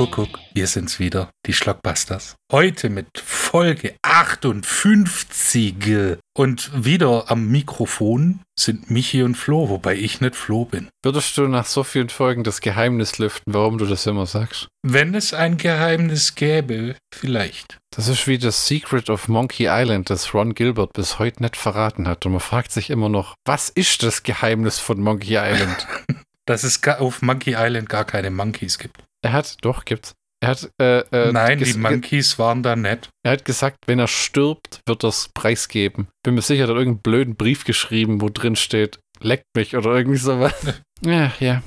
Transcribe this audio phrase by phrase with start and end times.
[0.00, 2.36] Kuckuck, wir sind's wieder, die Schlockbusters.
[2.50, 6.16] Heute mit Folge 58.
[6.34, 10.88] Und wieder am Mikrofon sind Michi und Flo, wobei ich nicht Flo bin.
[11.04, 14.68] Würdest du nach so vielen Folgen das Geheimnis lüften, warum du das immer sagst?
[14.82, 17.76] Wenn es ein Geheimnis gäbe, vielleicht.
[17.94, 22.08] Das ist wie das Secret of Monkey Island, das Ron Gilbert bis heute nicht verraten
[22.08, 22.24] hat.
[22.24, 25.86] Und man fragt sich immer noch, was ist das Geheimnis von Monkey Island?
[26.46, 29.04] Dass es auf Monkey Island gar keine Monkeys gibt.
[29.22, 30.14] Er hat, doch, gibt's.
[30.42, 33.10] Er hat, äh, äh, Nein, die Monkeys waren da nett.
[33.22, 36.08] Er hat gesagt, wenn er stirbt, wird er es preisgeben.
[36.24, 39.94] Bin mir sicher, er hat irgendeinen blöden Brief geschrieben, wo drin steht, leckt mich oder
[39.94, 40.54] irgendwie sowas.
[41.02, 41.62] ja, ja.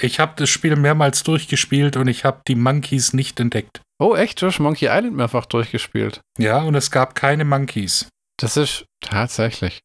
[0.00, 3.80] Ich habe das Spiel mehrmals durchgespielt und ich habe die Monkeys nicht entdeckt.
[3.98, 4.42] Oh, echt?
[4.42, 6.20] Du hast Monkey Island mehrfach durchgespielt.
[6.38, 8.08] Ja, und es gab keine Monkeys.
[8.38, 9.80] Das ist tatsächlich.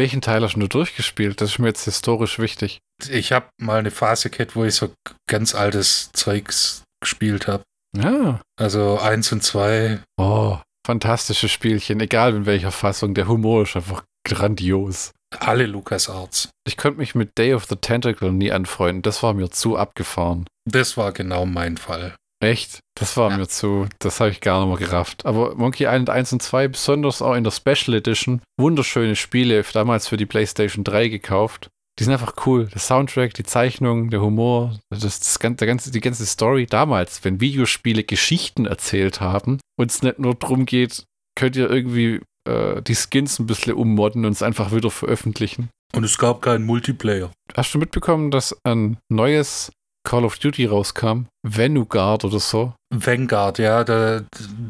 [0.00, 1.42] Welchen Teil hast du durchgespielt?
[1.42, 2.80] Das ist mir jetzt historisch wichtig.
[3.10, 4.94] Ich habe mal eine Phase gehabt, wo ich so
[5.28, 7.64] ganz altes Zeugs gespielt habe.
[7.94, 8.40] Ja.
[8.58, 10.00] Also eins und zwei.
[10.16, 13.12] Oh, fantastische Spielchen, egal in welcher Fassung.
[13.12, 15.12] Der Humor ist einfach grandios.
[15.38, 16.48] Alle LucasArts.
[16.66, 19.02] Ich konnte mich mit Day of the Tentacle nie anfreunden.
[19.02, 20.46] Das war mir zu abgefahren.
[20.64, 22.16] Das war genau mein Fall.
[22.42, 22.80] Echt?
[22.98, 23.36] Das war Ja.
[23.36, 25.26] mir zu, das habe ich gar nicht mehr gerafft.
[25.26, 30.08] Aber Monkey Island 1 und 2, besonders auch in der Special Edition, wunderschöne Spiele, damals
[30.08, 31.68] für die PlayStation 3 gekauft.
[31.98, 32.66] Die sind einfach cool.
[32.66, 37.40] Der Soundtrack, die Zeichnung, der Humor, das, das, der ganze, die ganze Story damals, wenn
[37.42, 41.04] Videospiele Geschichten erzählt haben und es nicht nur darum geht,
[41.38, 45.68] könnt ihr irgendwie äh, die Skins ein bisschen ummodden und es einfach wieder veröffentlichen.
[45.94, 47.32] Und es gab keinen Multiplayer.
[47.54, 49.70] Hast du mitbekommen, dass ein neues
[50.02, 51.26] Call of Duty rauskam?
[51.46, 52.74] Vanguard oder so?
[52.92, 54.22] Vanguard, ja, da,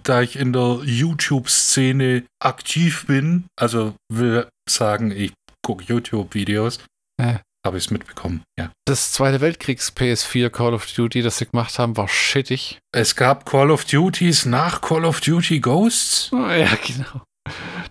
[0.02, 5.32] da ich in der YouTube-Szene aktiv bin, also will sagen, ich
[5.64, 6.78] gucke YouTube-Videos,
[7.20, 7.38] Äh.
[7.66, 8.70] habe ich es mitbekommen, ja.
[8.86, 12.78] Das Zweite Weltkriegs PS4 Call of Duty, das sie gemacht haben, war shittig.
[12.92, 16.30] Es gab Call of Duties nach Call of Duty Ghosts.
[16.32, 17.22] Oh, ja, genau.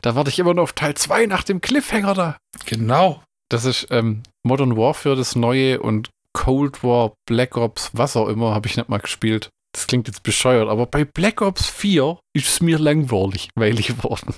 [0.02, 2.38] Da warte ich immer noch auf Teil 2 nach dem Cliffhanger da.
[2.66, 3.22] Genau.
[3.50, 6.09] Das ist ähm, Modern Warfare, das neue und
[6.50, 9.52] Cold War, Black Ops, was auch immer, habe ich nicht mal gespielt.
[9.72, 14.34] Das klingt jetzt bescheuert, aber bei Black Ops 4 ist es mir langweilig weilig geworden.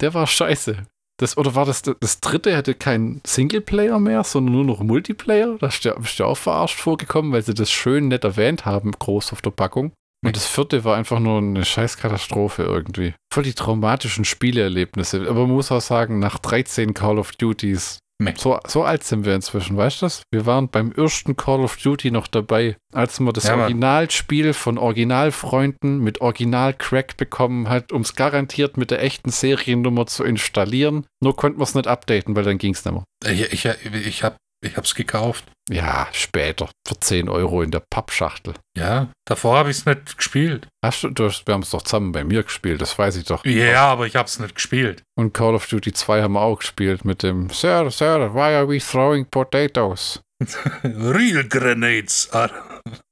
[0.00, 0.84] Der war scheiße.
[1.18, 5.58] Das, oder war das das dritte, hatte keinen Singleplayer mehr, sondern nur noch Multiplayer?
[5.60, 9.42] Da ist du auch verarscht vorgekommen, weil sie das schön nett erwähnt haben, groß auf
[9.42, 9.92] der Packung.
[10.24, 13.12] Und das vierte war einfach nur eine Scheißkatastrophe irgendwie.
[13.30, 15.28] Voll die traumatischen Spieleerlebnisse.
[15.28, 18.34] Aber man muss auch sagen, nach 13 Call of Duties, Meh.
[18.36, 20.22] so, so alt sind wir inzwischen, weißt du das?
[20.30, 23.56] Wir waren beim ersten Call of Duty noch dabei, als man das Ja.
[23.56, 30.24] Originalspiel von Originalfreunden mit Original-Crack bekommen hat, um es garantiert mit der echten Seriennummer zu
[30.24, 31.06] installieren.
[31.22, 33.04] Nur konnten wir es nicht updaten, weil dann ging es nicht mehr.
[33.24, 33.64] Ich, ich,
[34.06, 35.44] ich habe ich hab's gekauft.
[35.70, 36.68] Ja, später.
[36.86, 38.54] Für 10 Euro in der Pappschachtel.
[38.76, 40.66] Ja, davor habe ich es nicht gespielt.
[40.84, 43.44] Hast du, du wir haben es doch zusammen bei mir gespielt, das weiß ich doch.
[43.44, 45.02] Ja, aber ich habe es nicht gespielt.
[45.16, 48.68] Und Call of Duty 2 haben wir auch gespielt mit dem Sir, Sir, why are
[48.68, 50.20] we throwing potatoes?
[50.82, 52.50] Real grenades are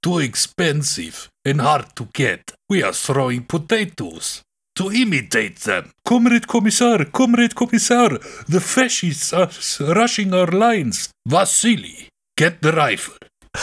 [0.02, 2.54] too expensive and hard to get.
[2.70, 4.42] We are throwing potatoes
[4.78, 5.90] to imitate them.
[6.04, 8.18] Comrade Kommissar, Comrade Kommissar,
[8.48, 9.50] the fascists are
[9.94, 11.10] rushing our lines.
[11.28, 13.16] Vasili, get the rifle.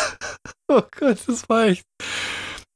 [0.67, 1.83] Oh Gott, das war echt.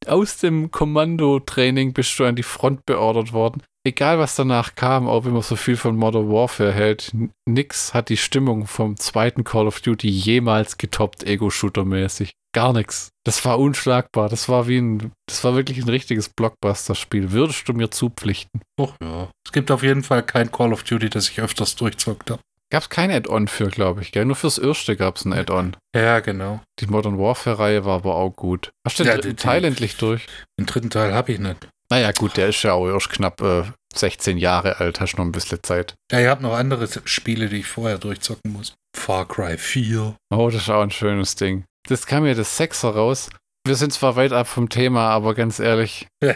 [0.05, 3.63] Aus dem Kommandotraining bist du an die Front beordert worden.
[3.89, 7.11] Egal, was danach kam, auch wenn man so viel von Modern Warfare hält,
[7.47, 12.29] nix hat die Stimmung vom zweiten Call of Duty jemals getoppt, Ego-Shooter-mäßig.
[12.53, 13.09] Gar nichts.
[13.25, 14.29] Das war unschlagbar.
[14.29, 17.31] Das war wie ein, das war wirklich ein richtiges Blockbuster-Spiel.
[17.31, 18.61] Würdest du mir zupflichten?
[18.79, 19.29] Och ja.
[19.43, 22.41] Es gibt auf jeden Fall kein Call of Duty, das ich öfters durchzockt habe.
[22.71, 24.25] Gab es kein Add-on für, glaube ich, gell?
[24.25, 25.75] Nur fürs erste gab es ein Add-on.
[25.95, 26.61] Ja, genau.
[26.79, 28.69] Die Modern Warfare-Reihe war aber auch gut.
[28.85, 30.27] Hast du den Ja, dritten Teil endlich durch?
[30.59, 31.67] Den dritten Teil habe ich nicht.
[31.91, 33.63] Naja, gut, der ist ja auch erst knapp äh,
[33.95, 35.95] 16 Jahre alt, hast noch ein bisschen Zeit.
[36.11, 38.73] Ja, ich habe noch andere Spiele, die ich vorher durchzocken muss.
[38.95, 40.15] Far Cry 4.
[40.33, 41.63] Oh, das ist auch ein schönes Ding.
[41.87, 43.29] Das kam mir das Sechser raus.
[43.65, 46.35] Wir sind zwar weit ab vom Thema, aber ganz ehrlich, Ja.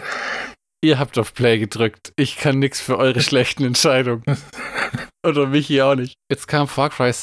[0.84, 2.12] ihr habt auf Play gedrückt.
[2.18, 4.24] Ich kann nichts für eure schlechten Entscheidungen.
[5.26, 6.16] Oder Michi auch nicht.
[6.30, 7.14] Jetzt kam Far Cry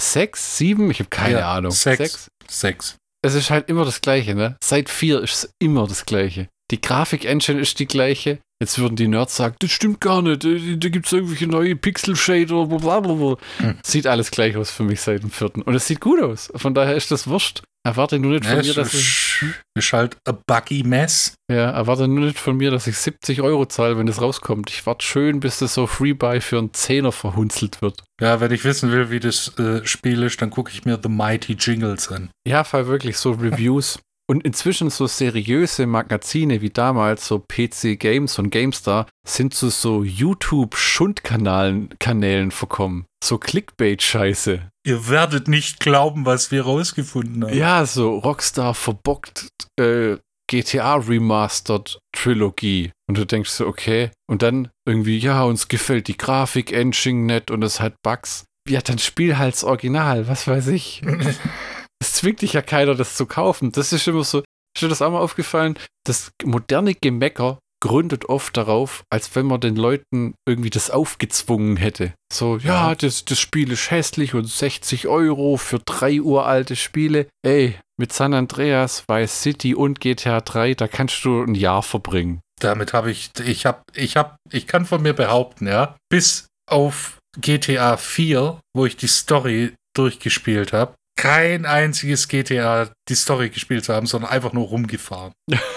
[0.00, 1.70] 6, 7, ich habe keine Ja, Ahnung.
[1.72, 1.98] sechs.
[1.98, 2.28] Sechs?
[2.48, 2.96] Sechs.
[3.24, 4.56] Es ist halt immer das Gleiche, ne?
[4.62, 6.48] Seit 4 ist es immer das Gleiche.
[6.70, 8.38] Die Grafik-Engine ist die gleiche.
[8.62, 10.44] Jetzt würden die Nerds sagen, das stimmt gar nicht.
[10.44, 13.36] Da, gibt es irgendwelche neue Pixel-Shader, blablabla.
[13.58, 13.78] Hm.
[13.84, 15.62] Sieht alles gleich aus für mich seit dem vierten.
[15.62, 16.50] Und es sieht gut aus.
[16.54, 17.62] Von daher ist das wurscht.
[17.86, 21.34] Erwarte nur nicht von Ja, mir, dass ich, ist, ist halt a buggy mess.
[21.52, 24.70] ja, erwarte nur nicht von mir, dass ich 70 Euro zahle, wenn das rauskommt.
[24.70, 28.02] Ich warte schön, bis das so Freebuy für einen Zehner verhunzelt wird.
[28.22, 31.10] Ja, wenn ich wissen will, wie das äh, Spiel ist, dann gucke ich mir The
[31.10, 32.30] Mighty Jingles an.
[32.48, 33.98] Ja, fall wirklich so Reviews.
[34.26, 40.02] Und inzwischen so seriöse Magazine wie damals, so PC Games und GameStar, sind zu so
[40.02, 43.04] YouTube-Schundkanälen Kanälen verkommen.
[43.22, 44.68] So Clickbait-Scheiße.
[44.86, 47.56] Ihr werdet nicht glauben, was wir rausgefunden haben.
[47.56, 49.48] Ja, so Rockstar verbockt
[49.78, 50.16] äh,
[50.46, 52.92] GTA Remastered Trilogie.
[53.06, 54.10] Und du denkst so, okay.
[54.26, 58.44] Und dann irgendwie, ja, uns gefällt die Grafik-Engine nett und es hat Bugs.
[58.68, 61.02] Ja, dann spiel halt das Original, was weiß ich.
[62.04, 63.72] Es zwingt dich ja keiner, das zu kaufen.
[63.72, 64.40] Das ist immer so.
[64.40, 65.78] Ist dir das auch mal aufgefallen?
[66.04, 72.12] Das moderne Gemecker gründet oft darauf, als wenn man den Leuten irgendwie das aufgezwungen hätte.
[72.30, 77.26] So, ja, das, das Spiel ist hässlich und 60 Euro für drei uralte Spiele.
[77.42, 82.40] Ey, mit San Andreas, Vice City und GTA 3, da kannst du ein Jahr verbringen.
[82.60, 87.16] Damit habe ich, ich habe, ich habe, ich kann von mir behaupten, ja, bis auf
[87.40, 93.94] GTA 4, wo ich die Story durchgespielt habe, kein einziges GTA die Story gespielt zu
[93.94, 95.32] haben, sondern einfach nur rumgefahren.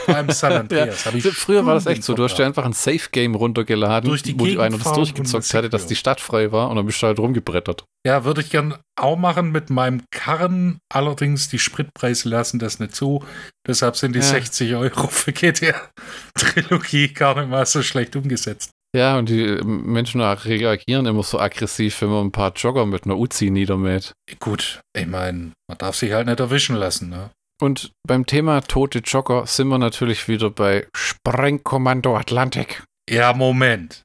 [0.06, 1.06] Vor allem San Andreas.
[1.06, 2.14] habe ich Früher war das echt so.
[2.16, 5.70] Du hast dir einfach ein Safe-Game runtergeladen, Durch die wo Gegend einer das durchgezockt hatte,
[5.70, 7.86] dass die Stadt frei war und dann bist du halt rumgebrettert.
[8.06, 10.80] Ja, würde ich gern auch machen mit meinem Karren.
[10.92, 13.24] Allerdings die Spritpreise lassen das nicht zu.
[13.68, 14.26] Deshalb sind die Ja.
[14.26, 18.72] 60 Euro für GTA-Trilogie gar nicht mal so schlecht umgesetzt.
[18.96, 23.06] Ja, und die äh, Menschen reagieren immer so aggressiv, wenn man ein paar Jogger mit
[23.06, 24.14] einer Uzi niedermäht.
[24.40, 27.10] Gut, ich meine, man darf sich halt nicht erwischen lassen.
[27.10, 27.32] Ne?
[27.62, 32.84] Und beim Thema tote Jogger sind wir natürlich wieder bei Sprengkommando Atlantik.
[33.10, 34.04] Ja, Moment.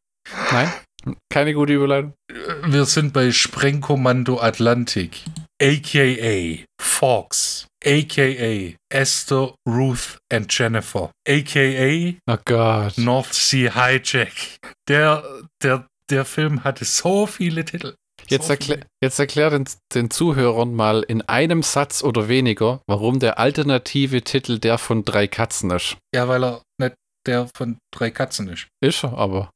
[0.51, 0.73] Nein?
[1.29, 2.15] Keine gute Überleitung?
[2.65, 5.25] Wir sind bei Sprengkommando Atlantik,
[5.61, 12.99] aka Fox, aka Esther, Ruth and Jennifer, aka Oh Gott.
[12.99, 14.59] North Sea Hijack.
[14.89, 15.25] Der,
[15.63, 17.95] der, der Film hatte so viele Titel.
[18.29, 19.65] Jetzt, erklär, jetzt erklär den,
[19.95, 25.27] den Zuhörern mal in einem Satz oder weniger, warum der alternative Titel der von drei
[25.27, 25.97] Katzen ist.
[26.15, 26.95] Ja, weil er nicht
[27.27, 28.69] der von drei Katzen ist.
[28.81, 29.51] Ist er aber.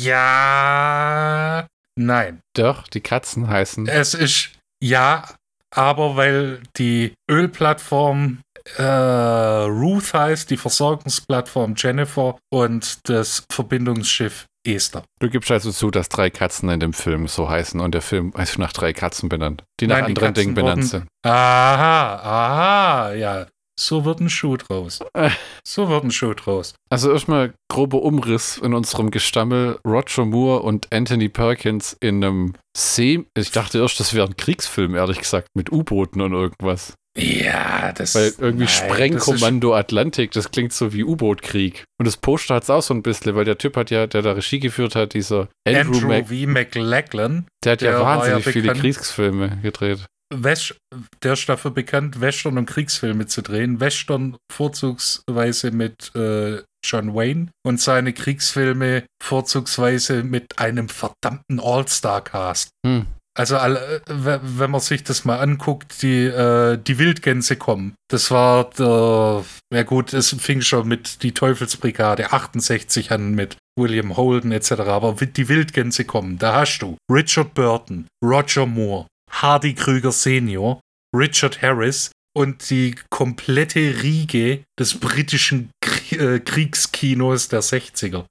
[0.00, 1.66] Ja.
[1.98, 2.40] Nein.
[2.54, 3.88] Doch, die Katzen heißen.
[3.88, 4.50] Es ist
[4.82, 5.34] ja,
[5.74, 8.38] aber weil die Ölplattform
[8.78, 15.04] äh, Ruth heißt, die Versorgungsplattform Jennifer und das Verbindungsschiff Esther.
[15.20, 18.32] Du gibst also zu, dass drei Katzen in dem Film so heißen und der Film
[18.36, 21.08] ist nach drei Katzen benannt, die nach Nein, die anderen Katzen Dingen benannt wurden- sind.
[21.24, 23.46] Aha, aha, ja.
[23.78, 25.00] So wird ein Schuh draus.
[25.12, 25.30] Äh.
[25.66, 26.74] So wird ein Schuh draus.
[26.90, 29.78] Also erstmal grober Umriss in unserem Gestammel.
[29.86, 33.24] Roger Moore und Anthony Perkins in einem See.
[33.36, 36.94] Ich dachte erst, das wäre ein Kriegsfilm, ehrlich gesagt, mit U-Booten und irgendwas.
[37.18, 41.84] Ja, das Weil irgendwie nein, Sprengkommando Atlantik, das klingt so wie U-Boot-Krieg.
[41.98, 44.20] Und das Poster hat es auch so ein bisschen, weil der Typ hat ja, der
[44.20, 46.34] da Regie geführt hat, dieser Das Andrew, Andrew Mac, V.
[46.46, 50.06] McLachlan, der hat ja der war wahnsinnig ja viele Kriegsfilme gedreht.
[50.34, 50.76] West,
[51.22, 53.80] der ist dafür bekannt, Western und Kriegsfilme zu drehen.
[53.80, 62.70] Western vorzugsweise mit äh, John Wayne und seine Kriegsfilme vorzugsweise mit einem verdammten All-Star-Cast.
[62.86, 63.06] Hm.
[63.38, 67.94] Also äh, we- wenn man sich das mal anguckt, die, äh, die Wildgänse kommen.
[68.10, 69.44] Das war der,
[69.74, 74.72] ja gut, es fing schon mit die Teufelsbrigade 68 an mit William Holden etc.
[74.72, 80.80] Aber die Wildgänse kommen, da hast du Richard Burton, Roger Moore, Hardy Krüger Senior,
[81.14, 85.70] Richard Harris und die komplette Riege des britischen
[86.10, 88.26] äh, Kriegskinos der 60er.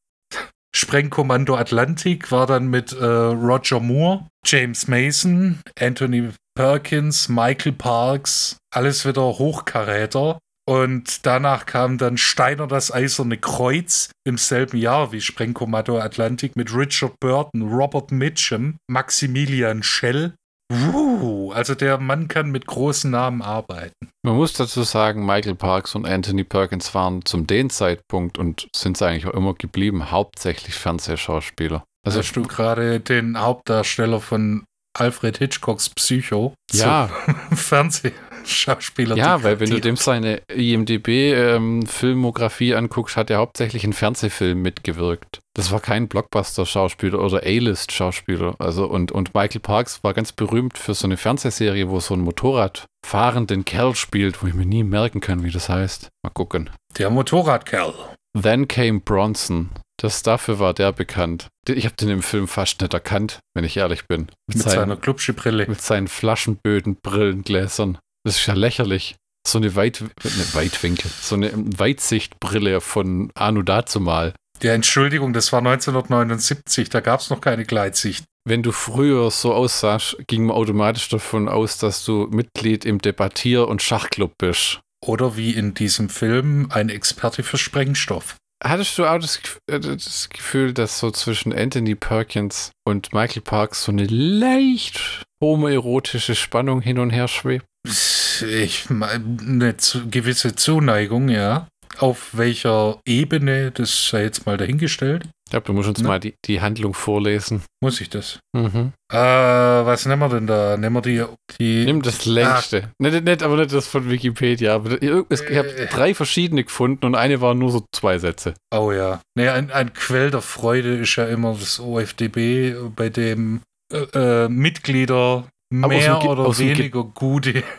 [0.75, 9.05] Sprengkommando Atlantik war dann mit äh, Roger Moore, James Mason, Anthony Perkins, Michael Parks, alles
[9.05, 10.39] wieder Hochkaräter.
[10.67, 16.73] Und danach kam dann Steiner das Eiserne Kreuz im selben Jahr wie Sprengkommando Atlantik mit
[16.73, 20.33] Richard Burton, Robert Mitchum, Maximilian Schell.
[20.71, 23.93] Uh, also der Mann kann mit großen Namen arbeiten.
[24.23, 28.97] Man muss dazu sagen, Michael Parks und Anthony Perkins waren zum den Zeitpunkt und sind
[28.97, 31.83] es eigentlich auch immer geblieben, hauptsächlich Fernsehschauspieler.
[32.05, 34.65] Also hast du gerade den Hauptdarsteller von
[34.97, 37.09] Alfred Hitchcocks Psycho ja,
[37.55, 38.13] zum
[38.45, 39.17] Fernsehschauspieler.
[39.17, 45.39] ja, weil wenn du dem seine IMDB-Filmografie anguckst, hat er hauptsächlich in Fernsehfilmen mitgewirkt.
[45.53, 48.55] Das war kein Blockbuster-Schauspieler oder A-List-Schauspieler.
[48.59, 52.21] Also und, und Michael Parks war ganz berühmt für so eine Fernsehserie, wo so ein
[52.21, 56.09] Motorradfahrenden Kerl spielt, wo ich mir nie merken kann, wie das heißt.
[56.23, 56.69] Mal gucken.
[56.97, 57.93] Der Motorradkerl.
[58.39, 59.69] Then Came Bronson.
[59.97, 61.47] Das dafür war der bekannt.
[61.69, 64.27] Ich habe den im Film fast nicht erkannt, wenn ich ehrlich bin.
[64.47, 65.67] Mit seiner Klubsche-Brille.
[65.69, 67.97] mit seinen Flaschenböden, Brillengläsern.
[68.25, 69.15] Das ist ja lächerlich.
[69.47, 74.33] So eine, Weit, eine Weitwinkel, so eine Weitsichtbrille von Anu dazumal.
[74.63, 78.25] Ja, Entschuldigung, das war 1979, da gab es noch keine Gleitsicht.
[78.47, 83.67] Wenn du früher so aussahst, ging man automatisch davon aus, dass du Mitglied im Debattier-
[83.67, 84.79] und Schachclub bist.
[85.05, 88.37] Oder wie in diesem Film ein Experte für Sprengstoff.
[88.63, 89.39] Hattest du auch das,
[89.69, 96.33] äh, das Gefühl, dass so zwischen Anthony Perkins und Michael Parks so eine leicht homoerotische
[96.33, 97.65] Spannung hin und her schwebt?
[97.87, 99.75] Ich meine, eine
[100.09, 101.67] gewisse Zuneigung, ja.
[101.97, 105.23] Auf welcher Ebene, das sei jetzt mal dahingestellt.
[105.45, 106.07] Ich glaube, du musst uns Ne?
[106.09, 107.61] mal die, die Handlung vorlesen.
[107.81, 108.39] Muss ich das?
[108.53, 108.91] Mhm.
[109.13, 110.75] Äh, was nehmen wir denn da?
[110.75, 111.23] Nehmen wir die.
[111.57, 112.89] die Nimm das längste.
[112.99, 114.75] Nicht, nicht, aber nicht das von Wikipedia.
[114.75, 115.87] Aber es- ich habe Äh.
[115.87, 118.55] drei verschiedene gefunden und eine war nur so zwei Sätze.
[118.75, 119.21] Oh ja.
[119.37, 123.61] Nee, ein, ein Quell der Freude ist ja immer das OFDB, bei dem
[123.93, 127.63] äh, äh, Mitglieder mehr dem oder aus dem Ge- weniger gute.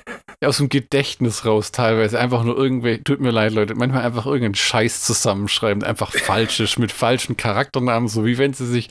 [0.44, 2.18] Aus dem Gedächtnis raus teilweise.
[2.20, 6.78] Einfach nur irgendwelche, tut mir leid, Leute, manchmal einfach irgendeinen Scheiß zusammenschreiben, einfach falsch ist,
[6.78, 8.90] mit falschen Charakternamen, so wie wenn sie sich.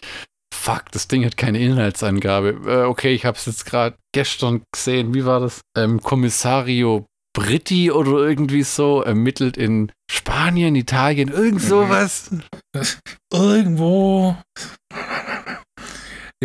[0.51, 2.57] Fuck, das Ding hat keine Inhaltsangabe.
[2.65, 5.13] Äh, okay, ich habe es jetzt gerade gestern gesehen.
[5.13, 5.61] Wie war das?
[5.77, 7.05] Ähm, Kommissario
[7.37, 11.67] Britti oder irgendwie so ermittelt in Spanien, Italien, irgend Mhm.
[11.67, 12.31] sowas.
[13.31, 14.35] Irgendwo.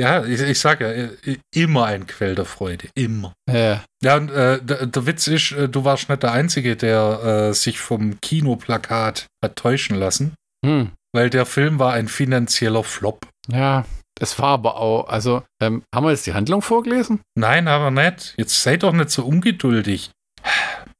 [0.00, 1.10] Ja, ich, ich sag ja,
[1.54, 2.88] immer ein Quell der Freude.
[2.94, 3.34] Immer.
[3.50, 3.84] Ja.
[4.02, 7.52] Ja, und äh, der, der Witz ist, äh, du warst nicht der Einzige, der äh,
[7.52, 10.92] sich vom Kinoplakat hat täuschen lassen, Hm.
[11.12, 13.26] weil der Film war ein finanzieller Flop.
[13.48, 13.84] Ja,
[14.18, 17.20] es war aber auch, also, ähm, haben wir jetzt die Handlung vorgelesen?
[17.34, 18.34] Nein, aber nicht.
[18.38, 20.10] Jetzt sei doch nicht so ungeduldig.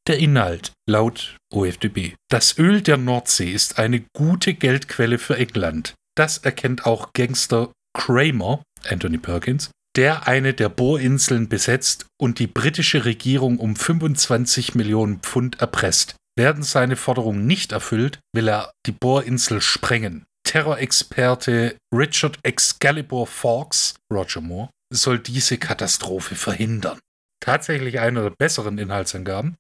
[0.09, 2.14] Der Inhalt laut OFDB.
[2.30, 5.95] Das Öl der Nordsee ist eine gute Geldquelle für England.
[6.16, 13.05] Das erkennt auch Gangster Kramer, Anthony Perkins, der eine der Bohrinseln besetzt und die britische
[13.05, 16.15] Regierung um 25 Millionen Pfund erpresst.
[16.37, 20.25] Werden seine Forderungen nicht erfüllt, will er die Bohrinsel sprengen.
[20.45, 26.99] Terrorexperte Richard Excalibur Fawkes, Roger Moore, soll diese Katastrophe verhindern.
[27.41, 29.57] Tatsächlich eine der besseren Inhaltsangaben.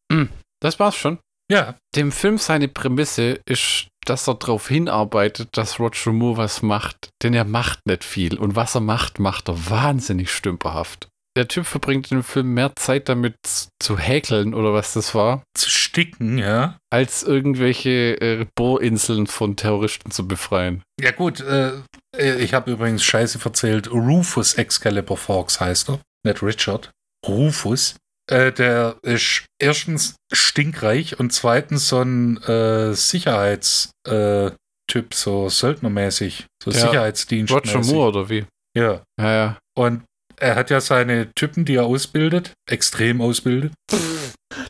[0.60, 1.18] Das war's schon.
[1.50, 7.10] Ja, Dem Film seine Prämisse ist, dass er darauf hinarbeitet, dass Roger Moore was macht,
[7.22, 8.38] denn er macht nicht viel.
[8.38, 11.08] Und was er macht, macht er wahnsinnig stümperhaft.
[11.36, 13.34] Der Typ verbringt im Film mehr Zeit damit
[13.80, 16.76] zu häkeln oder was das war, zu sticken, ja.
[16.90, 20.82] als irgendwelche äh, Bohrinseln von Terroristen zu befreien.
[21.00, 21.82] Ja gut, äh,
[22.16, 23.90] ich habe übrigens Scheiße verzählt.
[23.90, 26.90] Rufus Excalibur Fawkes heißt er, nicht Richard.
[27.26, 27.96] Rufus.
[28.30, 36.70] Äh, der ist erstens stinkreich und zweitens so ein äh, Sicherheitstyp, äh, so Söldnermäßig, so
[36.70, 37.52] Ja, Sicherheitsdienst.
[37.52, 38.44] Roger Moore oder wie?
[38.76, 39.02] Ja.
[39.18, 39.58] Ja, ja.
[39.76, 40.04] Und
[40.36, 43.72] er hat ja seine Typen, die er ausbildet, extrem ausbildet.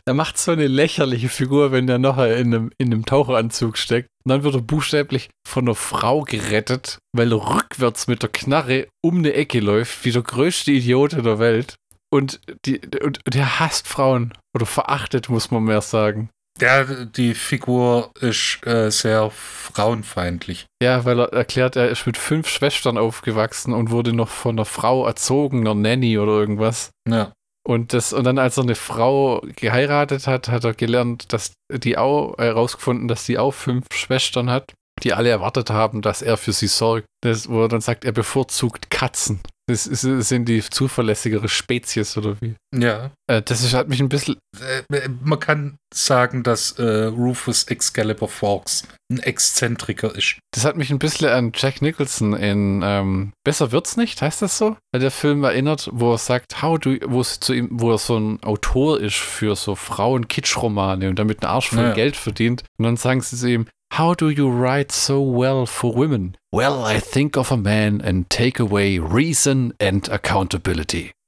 [0.05, 4.09] Er macht so eine lächerliche Figur, wenn der nachher in einem, in einem Taucheranzug steckt.
[4.23, 8.87] Und dann wird er buchstäblich von einer Frau gerettet, weil er rückwärts mit der Knarre
[9.03, 11.75] um eine Ecke läuft, wie der größte Idiot der Welt.
[12.13, 14.33] Und, die, und, und er hasst Frauen.
[14.53, 16.29] Oder verachtet, muss man mehr sagen.
[16.59, 20.67] Ja, die Figur ist äh, sehr frauenfeindlich.
[20.83, 24.65] Ja, weil er erklärt, er ist mit fünf Schwestern aufgewachsen und wurde noch von einer
[24.65, 26.91] Frau erzogen, einer Nanny oder irgendwas.
[27.07, 27.31] Ja.
[27.63, 31.97] Und das, und dann, als er eine Frau geheiratet hat, hat er gelernt, dass die
[31.97, 34.73] auch herausgefunden, dass sie auch fünf Schwestern hat,
[35.03, 37.05] die alle erwartet haben, dass er für sie sorgt.
[37.23, 39.41] Das, wo er dann sagt, er bevorzugt Katzen.
[39.67, 42.55] Das, ist, das sind die zuverlässigere Spezies oder wie?
[42.75, 43.11] Ja.
[43.27, 44.37] Äh, das ist, hat mich ein bisschen.
[44.59, 50.39] Äh, man kann sagen, dass äh, Rufus Excalibur Fawkes ein Exzentriker ist.
[50.53, 54.57] Das hat mich ein bisschen an Jack Nicholson in ähm, Besser wird's nicht, heißt das
[54.57, 54.75] so?
[54.91, 57.97] Weil der Film erinnert, wo er sagt, how do, wo es zu ihm, wo er
[57.97, 61.93] so ein Autor ist für so Frauen-Kitsch-Romane und damit einen Arsch voll Ja.
[61.93, 62.63] Geld verdient.
[62.77, 63.67] Und dann sagen sie zu ihm,
[63.97, 66.37] How do you write so well for women?
[66.53, 71.11] Well, I think of a man and take away reason and accountability.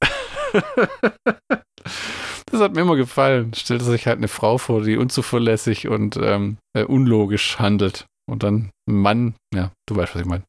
[2.46, 3.52] das hat mir immer gefallen.
[3.54, 8.06] Stellt sich halt eine Frau vor, die unzuverlässig und ähm, äh, unlogisch handelt.
[8.26, 10.44] Und dann ein Mann, ja, du weißt, was ich meine.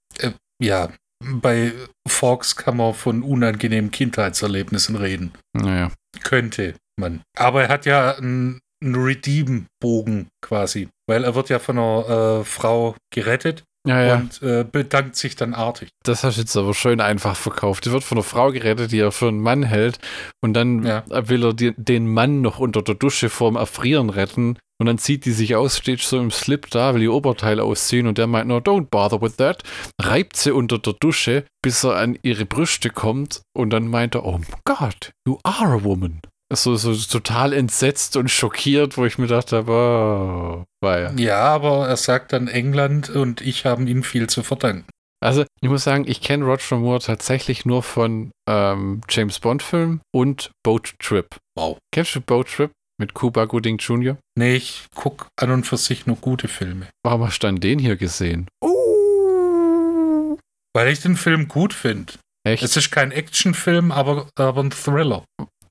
[0.63, 0.89] Ja,
[1.21, 1.73] bei
[2.07, 5.33] Fawkes kann man von unangenehmen Kindheitserlebnissen reden.
[5.51, 5.91] Naja.
[6.23, 7.23] Könnte man.
[7.37, 12.43] Aber er hat ja einen, einen Redeem-Bogen quasi, weil er wird ja von einer äh,
[12.45, 14.15] Frau gerettet Ja, ja.
[14.15, 15.89] und äh, bedankt sich dann artig.
[16.03, 17.85] Das hast du jetzt aber schön einfach verkauft.
[17.85, 19.99] Die wird von einer Frau gerettet, die er für einen Mann hält.
[20.41, 21.03] Und dann Ja.
[21.09, 24.57] will er die, den Mann noch unter der Dusche vorm Erfrieren retten.
[24.77, 28.07] Und dann zieht die sich aus, steht so im Slip da, will ihr Oberteil ausziehen.
[28.07, 29.63] Und der meint nur, don't bother with that.
[30.01, 33.41] Reibt sie unter der Dusche, bis er an ihre Brüste kommt.
[33.55, 36.19] Und dann meint er, oh Gott, you are a woman.
[36.53, 41.11] So, so total entsetzt und schockiert, wo ich mir dachte, oh, war ja.
[41.17, 44.85] Ja, aber er sagt dann England und ich haben ihm viel zu verdanken.
[45.21, 50.51] Also, ich muss sagen, ich kenne Roger Moore tatsächlich nur von ähm, James Bond-Filmen und
[50.63, 51.35] Boat Trip.
[51.57, 51.79] Wow.
[51.91, 52.71] Kennst du Boat Trip?
[52.97, 54.17] Mit Cuba Gooding Jr.?
[54.37, 56.87] Nee, ich guck an und für sich nur gute Filme.
[57.03, 58.47] Warum hast du dann den hier gesehen?
[58.61, 60.37] Oh.
[60.73, 62.13] Weil ich den Film gut finde.
[62.45, 62.63] Echt?
[62.63, 65.25] Es ist kein Actionfilm, aber, aber ein Thriller.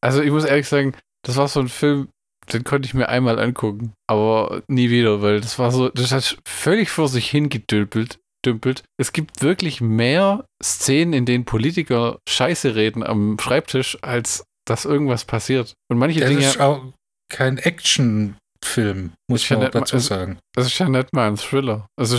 [0.05, 0.95] Also ich muss ehrlich sagen,
[1.25, 2.09] das war so ein Film,
[2.53, 6.37] den konnte ich mir einmal angucken, aber nie wieder, weil das war so, das hat
[6.47, 8.19] völlig vor sich hingedümpelt.
[8.45, 8.83] Dümpelt.
[9.01, 15.25] Es gibt wirklich mehr Szenen, in denen Politiker Scheiße reden am Schreibtisch, als dass irgendwas
[15.25, 15.73] passiert.
[15.91, 16.43] Und manche Das Dinge.
[16.45, 16.85] ist auch
[17.33, 20.39] kein Actionfilm, muss ich ja mal- dazu sagen.
[20.55, 21.87] Das ist ja nicht mal ein Thriller.
[21.99, 22.19] Also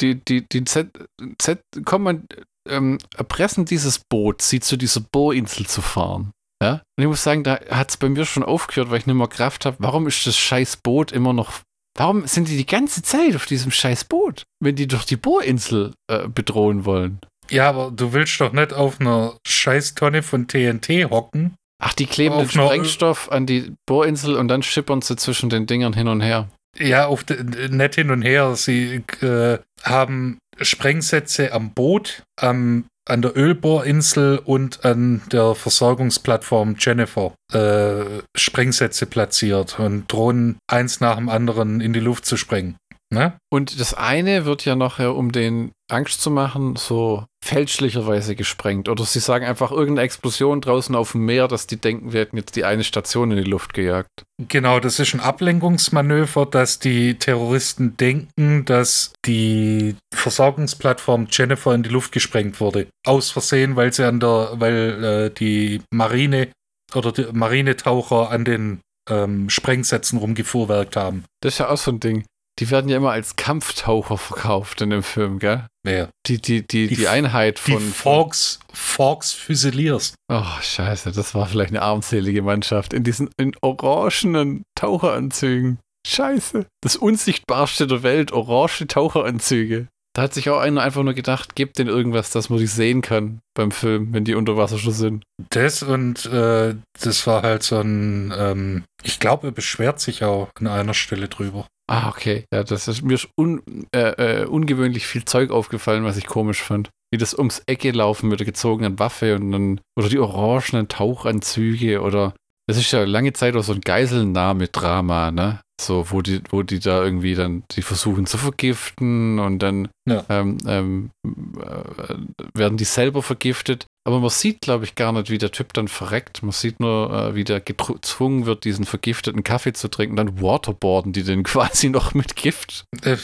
[0.00, 0.90] die, die, die Z,
[1.38, 2.26] Z kommen,
[2.68, 6.32] ähm, erpressen dieses Boot, sie zu dieser Bohrinsel zu fahren.
[6.62, 6.82] Ja?
[6.96, 9.28] Und ich muss sagen, da hat es bei mir schon aufgehört, weil ich nicht mehr
[9.28, 9.76] Kraft habe.
[9.80, 11.60] Warum ist das scheiß Boot immer noch.
[11.96, 15.94] Warum sind die die ganze Zeit auf diesem scheiß Boot, wenn die doch die Bohrinsel
[16.10, 17.18] äh, bedrohen wollen?
[17.50, 21.54] Ja, aber du willst doch nicht auf einer Scheißtonne von TNT hocken.
[21.82, 25.48] Ach, die kleben den Auf einer- Sprengstoff an die Bohrinsel und dann schippern sie zwischen
[25.48, 26.48] den Dingern hin und her.
[26.78, 28.54] Ja, auf nicht hin und her.
[28.54, 37.34] Sie äh, haben Sprengsätze am Boot, am, an der Ölbohrinsel und an der Versorgungsplattform Jennifer
[37.52, 42.76] äh, Sprengsätze platziert und drohen eins nach dem anderen in die Luft zu sprengen.
[43.10, 43.38] Ne?
[43.50, 48.88] Und das eine wird ja nachher, um den Angst zu machen, so fälschlicherweise gesprengt.
[48.88, 52.36] Oder sie sagen einfach irgendeine Explosion draußen auf dem Meer, dass die denken, wir hätten
[52.36, 54.24] jetzt die eine Station in die Luft gejagt.
[54.48, 61.90] Genau, das ist ein Ablenkungsmanöver, dass die Terroristen denken, dass die Versorgungsplattform Jennifer in die
[61.90, 62.88] Luft gesprengt wurde.
[63.06, 66.48] Aus Versehen, weil sie an der, weil äh, die Marine
[66.94, 71.24] oder die Marinetaucher an den ähm, Sprengsätzen rumgefuhrwerkt haben.
[71.42, 72.24] Das ist ja auch so ein Ding.
[72.58, 75.66] Die werden ja immer als Kampftaucher verkauft in dem Film, gell?
[75.84, 76.10] Wer?
[76.26, 77.80] Die, die, die, Die die, Einheit Die von.
[77.80, 80.14] Forks, Forks Fusiliers.
[80.30, 82.92] Oh, scheiße, das war vielleicht eine armselige Mannschaft.
[82.92, 85.78] In diesen in orangenen Taucheranzügen.
[86.06, 86.66] Scheiße.
[86.82, 89.86] Das unsichtbarste der Welt, orange Taucheranzüge.
[90.14, 93.02] Da hat sich auch einer einfach nur gedacht, gebt denen irgendwas, dass man die sehen
[93.02, 95.24] kann beim Film, wenn die unter Wasser schon sind.
[95.50, 100.48] Das und äh, das war halt so ein, ähm, ich glaube, er beschwert sich auch
[100.58, 101.68] an einer Stelle drüber.
[101.90, 102.44] Ah, okay.
[102.52, 103.62] Ja, das ist mir un,
[103.94, 106.90] äh, äh, ungewöhnlich viel Zeug aufgefallen, was ich komisch fand.
[107.10, 112.02] Wie das ums Ecke laufen mit der gezogenen Waffe und dann, oder die orangenen Tauchanzüge
[112.02, 112.34] oder
[112.68, 115.60] das ist ja lange Zeit auch so ein Geiselnahme-Drama, ne?
[115.80, 120.24] So, wo die, wo die da irgendwie dann, die versuchen zu vergiften und dann Ja.
[120.28, 123.86] ähm, ähm, äh, werden die selber vergiftet.
[124.04, 126.42] Aber man sieht, glaube ich, gar nicht, wie der Typ dann verreckt.
[126.42, 130.16] Man sieht nur, äh, wie der gezwungen wird, diesen vergifteten Kaffee zu trinken.
[130.16, 132.84] Dann waterboarden die den quasi noch mit Gift.
[133.02, 133.18] Äh,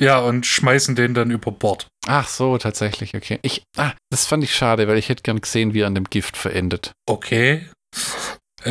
[0.00, 1.88] ja, und schmeißen den dann über Bord.
[2.06, 3.38] Ach so, tatsächlich, okay.
[3.42, 6.04] Ich, ah, das fand ich schade, weil ich hätte gern gesehen, wie er an dem
[6.04, 6.92] Gift verendet.
[7.06, 7.66] Okay.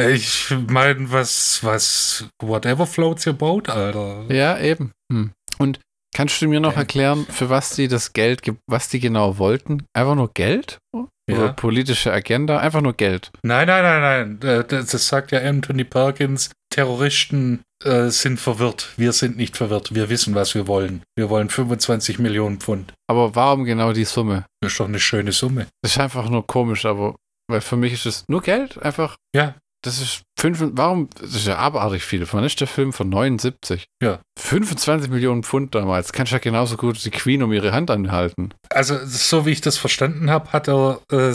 [0.10, 4.26] Ich meine, was, was, whatever floats your boat, Alter.
[4.30, 4.92] Ja, eben.
[5.12, 5.32] Hm.
[5.58, 5.80] Und
[6.16, 9.86] kannst du mir noch erklären, für was die das Geld, ge- was die genau wollten?
[9.94, 10.78] Einfach nur Geld?
[10.94, 11.08] Oder
[11.48, 11.52] Ja.
[11.52, 12.60] politische Agenda?
[12.60, 13.32] Einfach nur Geld.
[13.44, 14.50] Nein, nein, nein, nein.
[14.60, 16.52] Äh, Das, das sagt ja Anthony Perkins.
[16.70, 18.90] Terroristen äh, sind verwirrt.
[18.98, 19.94] Wir sind nicht verwirrt.
[19.94, 21.02] Wir wissen, was wir wollen.
[21.18, 22.94] Wir wollen 25 Millionen Pfund.
[23.10, 24.46] Aber warum genau die Summe?
[24.62, 25.68] Das ist doch eine schöne Summe.
[25.82, 27.16] Das ist einfach nur komisch, aber
[27.50, 29.16] weil für mich ist es nur Geld, einfach.
[29.36, 29.56] Ja.
[29.84, 32.28] Das ist fünf, warum, das ist ja abartig viel.
[32.32, 33.86] Wann ist der Film von 79?
[34.02, 34.20] Ja.
[34.40, 36.14] 25 Millionen Pfund damals.
[36.14, 38.54] Kannst ja genauso gut die Queen um ihre Hand anhalten.
[38.70, 41.34] Also, so wie ich das verstanden habe, hat er äh,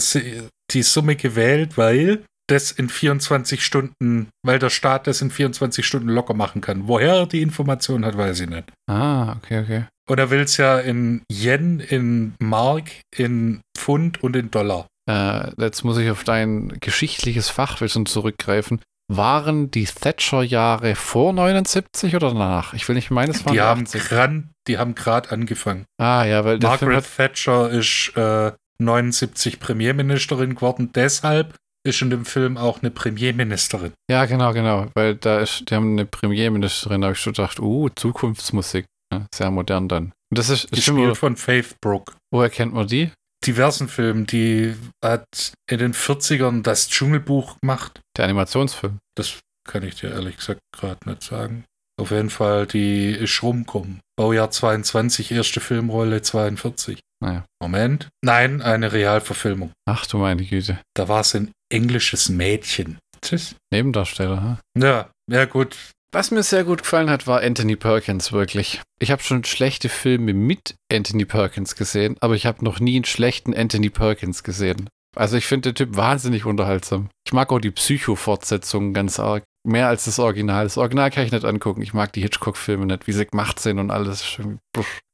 [0.70, 6.08] die Summe gewählt, weil das in 24 Stunden, weil der Staat das in 24 Stunden
[6.08, 6.88] locker machen kann.
[6.88, 8.72] Woher er die Information hat, weiß ich nicht.
[8.90, 9.84] Ah, okay, okay.
[10.08, 14.86] Und er will es ja in Yen, in Mark, in Pfund und in Dollar.
[15.10, 18.80] Äh, jetzt muss ich auf dein geschichtliches Fachwissen zurückgreifen.
[19.08, 22.72] Waren die Thatcher-Jahre vor 79 oder danach?
[22.72, 24.02] Ich will nicht meinen, es waren Die haben 80.
[24.04, 25.84] gran, die haben gerade angefangen.
[25.98, 32.24] Ah, ja, weil Margaret hat, Thatcher ist äh, 79 Premierministerin geworden, deshalb ist in dem
[32.24, 33.92] Film auch eine Premierministerin.
[34.08, 37.58] ja, genau, genau, weil da ist, die haben eine Premierministerin, da habe ich schon gedacht,
[37.58, 39.26] uh, Zukunftsmusik, ne?
[39.34, 40.12] sehr modern dann.
[40.30, 42.14] Und das ist, Gespielt immer, von Faith Brooke.
[42.32, 43.10] woher kennt man die?
[43.46, 44.74] Diversen Filmen, die
[45.04, 48.00] hat in den 40ern das Dschungelbuch gemacht.
[48.16, 48.98] Der Animationsfilm.
[49.16, 51.64] Das kann ich dir ehrlich gesagt gerade nicht sagen.
[52.00, 54.00] Auf jeden Fall, die ist rumkommen.
[54.16, 57.00] Baujahr 22, erste Filmrolle 42.
[57.20, 57.44] Naja.
[57.60, 58.08] Moment.
[58.24, 59.72] Nein, eine Realverfilmung.
[59.86, 60.80] Ach du meine Güte.
[60.94, 62.98] Da war es ein englisches Mädchen.
[63.20, 63.54] Tschüss.
[63.72, 64.60] Nebendarsteller, ha?
[64.76, 65.76] Ja, ja gut.
[66.14, 68.82] Was mir sehr gut gefallen hat, war Anthony Perkins wirklich.
[68.98, 73.06] Ich habe schon schlechte Filme mit Anthony Perkins gesehen, aber ich habe noch nie einen
[73.06, 74.90] schlechten Anthony Perkins gesehen.
[75.16, 77.08] Also ich finde den Typ wahnsinnig unterhaltsam.
[77.26, 79.44] Ich mag auch die Psycho-Fortsetzungen ganz arg.
[79.64, 80.64] mehr als das Original.
[80.64, 81.80] Das Original kann ich nicht angucken.
[81.80, 84.38] Ich mag die Hitchcock-Filme nicht, wie sie gemacht sind und alles.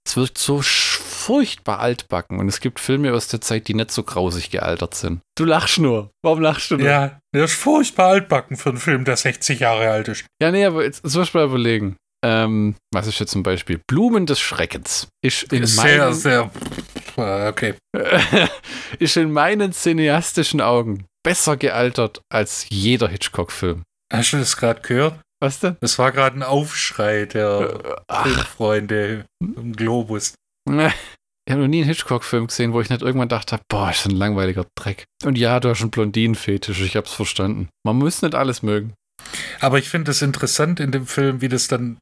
[0.05, 0.63] Es wirkt so
[1.29, 5.21] furchtbar altbacken und es gibt Filme aus der Zeit, die nicht so grausig gealtert sind.
[5.37, 6.11] Du lachst nur.
[6.25, 6.87] Warum lachst du nur?
[6.87, 10.25] Ja, der ist furchtbar altbacken für einen Film, der 60 Jahre alt ist.
[10.41, 11.97] Ja, nee, aber jetzt soll ich mal überlegen.
[12.25, 13.79] Ähm, was ist jetzt zum Beispiel?
[13.87, 15.09] Blumen des Schreckens.
[15.23, 16.51] Ist in sehr, meinen, sehr.
[17.17, 17.75] Okay.
[18.99, 23.83] ist in meinen cineastischen Augen besser gealtert als jeder Hitchcock-Film.
[24.11, 25.21] Hast du das gerade gehört?
[25.43, 25.77] Was denn?
[25.83, 30.33] Das war gerade ein Aufschrei der Äh, Ach, Filmfreunde im Globus.
[31.49, 34.11] ich habe noch nie einen Hitchcock-Film gesehen, wo ich nicht irgendwann dachte, boah, ist ein
[34.11, 35.07] langweiliger Dreck.
[35.25, 37.71] Und ja, du hast einen Blondinenfetisch, ich hab's verstanden.
[37.87, 38.93] Man muss nicht alles mögen.
[39.59, 41.97] Aber ich finde es interessant in dem Film, wie das dann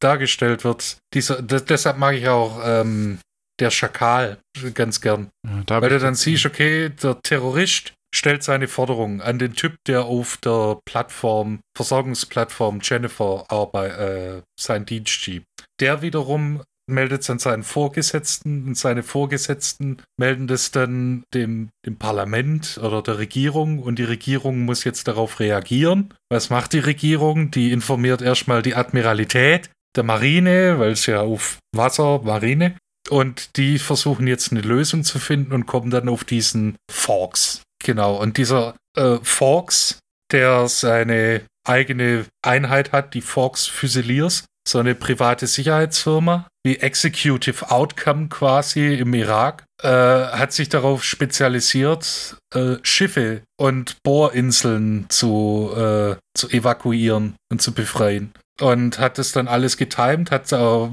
[0.00, 0.96] dargestellt wird.
[1.14, 3.20] Dieser, deshalb mag ich auch ähm,
[3.60, 4.38] der Schakal
[4.74, 5.28] ganz gern.
[5.46, 10.06] Ja, Weil du dann siehst, okay, der Terrorist stellt seine Forderung an den Typ, der
[10.06, 15.46] auf der Plattform, Versorgungsplattform Jennifer arbeit, äh, seinen Dienst schiebt.
[15.78, 21.96] Der wiederum meldet es an seinen Vorgesetzten und seine Vorgesetzten melden das dann dem, dem
[21.96, 26.14] Parlament oder der Regierung und die Regierung muss jetzt darauf reagieren.
[26.30, 27.50] Was macht die Regierung?
[27.50, 32.76] Die informiert erstmal die Admiralität der Marine, weil es ja auf Wasser, Marine,
[33.10, 37.62] und die versuchen jetzt eine Lösung zu finden und kommen dann auf diesen Fox.
[37.82, 38.16] Genau.
[38.16, 39.98] Und dieser äh, Fox,
[40.30, 48.28] der seine eigene Einheit hat, die Fox Fusiliers, so eine private Sicherheitsfirma, wie Executive Outcome
[48.28, 56.48] quasi im Irak, äh, hat sich darauf spezialisiert, äh, Schiffe und Bohrinseln zu, äh, zu
[56.50, 58.32] evakuieren und zu befreien.
[58.60, 60.88] Und hat das dann alles getimt, hat, äh,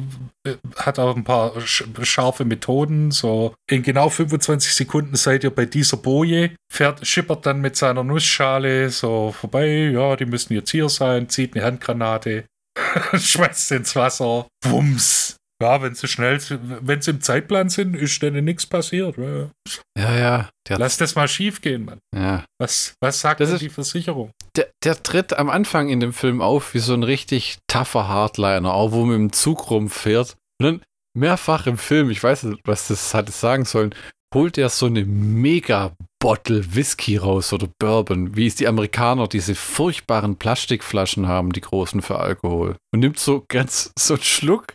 [0.75, 3.09] hat auch ein paar sch scharfe Methoden.
[3.09, 8.03] So in genau 25 Sekunden seid ihr bei dieser Boje, fährt, schippert dann mit seiner
[8.03, 9.89] Nussschale so vorbei.
[9.91, 12.45] Ja, die müssen jetzt hier sein, zieht eine Handgranate,
[13.13, 15.37] schmeißt ins Wasser, wumms.
[15.61, 16.37] Ja, wenn sie schnell,
[16.81, 19.15] wenn sie im Zeitplan sind, ist denen nichts passiert.
[19.17, 19.49] Ja.
[19.97, 21.99] Ja, Lass das mal schief gehen, Mann.
[22.13, 22.43] ja.
[22.59, 24.31] Was, was sagt Das denn ist- die Versicherung?
[24.57, 28.73] Der, der tritt am Anfang in dem Film auf wie so ein richtig tougher Hardliner,
[28.73, 30.35] auch wo mit dem Zug rumfährt.
[30.59, 30.81] Und dann
[31.17, 33.95] mehrfach im Film, ich weiß nicht, was das hatte sagen sollen,
[34.33, 35.93] holt er so eine mega
[36.25, 42.01] Bottle Whisky raus oder Bourbon, wie es die Amerikaner diese furchtbaren Plastikflaschen haben, die großen
[42.01, 42.77] für Alkohol.
[42.91, 44.73] Und nimmt so ganz so einen Schluck,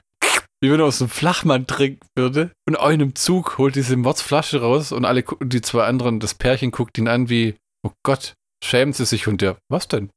[0.63, 2.53] wie wenn er aus einem Flachmann trinken würde.
[2.69, 6.21] Und auch in einem Zug holt diese Mordsflasche raus und alle gu- die zwei anderen,
[6.21, 8.35] das Pärchen guckt ihn an wie, oh Gott,
[8.65, 10.09] schämen sie sich und der, was denn?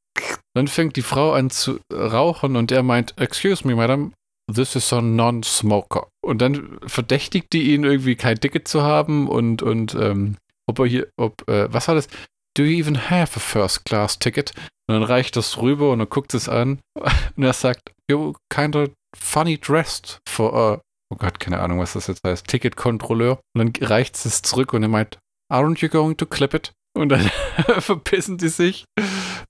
[0.56, 4.14] Dann fängt die Frau an zu rauchen und er meint, excuse me, madam,
[4.54, 6.10] this is a non-smoker.
[6.24, 10.36] Und dann verdächtigt die ihn irgendwie kein Ticket zu haben und, und ähm,
[10.70, 12.08] ob er hier, ob, äh, was war das?
[12.56, 14.54] Do you even have a first class ticket?
[14.88, 16.80] Und dann reicht das rüber und er guckt es an
[17.36, 22.08] und er sagt, you kinda funny dressed for a, oh Gott, keine Ahnung, was das
[22.08, 23.40] jetzt heißt, Ticketkontrolleur.
[23.56, 25.18] Und dann reicht es zurück und er meint,
[25.52, 26.74] aren't you going to clip it?
[26.96, 27.30] Und dann
[27.80, 28.86] verpissen die sich,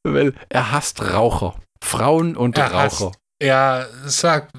[0.05, 1.59] weil er hasst Raucher.
[1.83, 3.11] Frauen und Er Raucher.
[3.41, 4.51] Ja, sagt.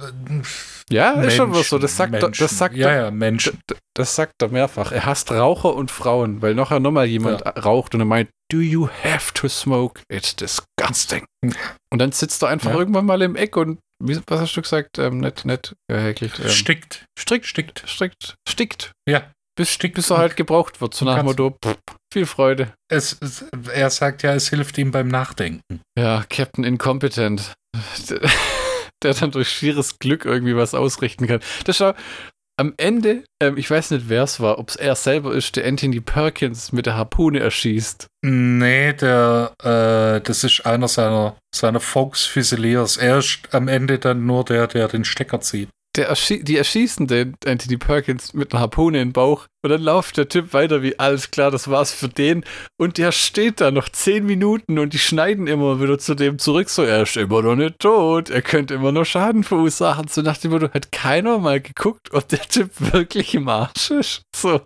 [0.90, 1.78] Ja, ist schon was so.
[1.78, 2.44] Das sagt, er- Menschen.
[2.44, 3.58] das sagt ja, ja, Menschen.
[3.70, 4.92] D- Das sagt er mehrfach.
[4.92, 8.88] Er hasst Raucher und Frauen, weil nachher nochmal jemand raucht und er meint, do you
[9.02, 10.02] have to smoke?
[10.10, 11.24] It's disgusting.
[11.42, 12.78] Und dann sitzt er einfach Ja.
[12.78, 14.98] irgendwann mal im Eck und, wie, was hast du gesagt?
[14.98, 16.38] Ähm, nicht, nicht gehäkelt.
[16.40, 17.06] Ähm, Stickt.
[17.18, 17.84] strickt, Stickt.
[17.88, 18.92] strickt, stickt.
[19.08, 19.30] Ja.
[19.56, 20.94] Bis, Stickt bis er halt gebraucht wird.
[20.94, 21.76] So nach dem Motto, pff,
[22.12, 22.72] viel Freude.
[22.90, 25.80] Es, es, er sagt ja, es hilft ihm beim Nachdenken.
[25.96, 27.52] Ja, Captain Incompetent.
[29.04, 31.40] Der dann durch schieres Glück irgendwie was ausrichten kann.
[31.64, 31.92] Das schau,
[32.56, 35.66] am Ende, ähm, ich weiß nicht, wer es war, ob es er selber ist, der
[35.66, 38.06] Anthony Perkins mit der Harpune erschießt.
[38.22, 42.96] Nee, der, äh, das ist einer seiner, seiner Folks Fusiliers.
[42.96, 45.68] Er ist am Ende dann nur der, der den Stecker zieht.
[46.02, 50.28] Erschie die erschießen den Anthony Perkins mit einer Harpune den Bauch und dann läuft der
[50.28, 52.44] Typ weiter wie alles klar, das war's für den.
[52.78, 56.68] Und der steht da noch zehn Minuten und die schneiden immer wieder zu dem zurück,
[56.68, 60.36] so er ist immer noch nicht tot, er könnte immer noch Schaden verursachen, so nach
[60.36, 64.60] dem Motto, hat keiner mal geguckt, ob der Typ wirklich im Arsch ist, so,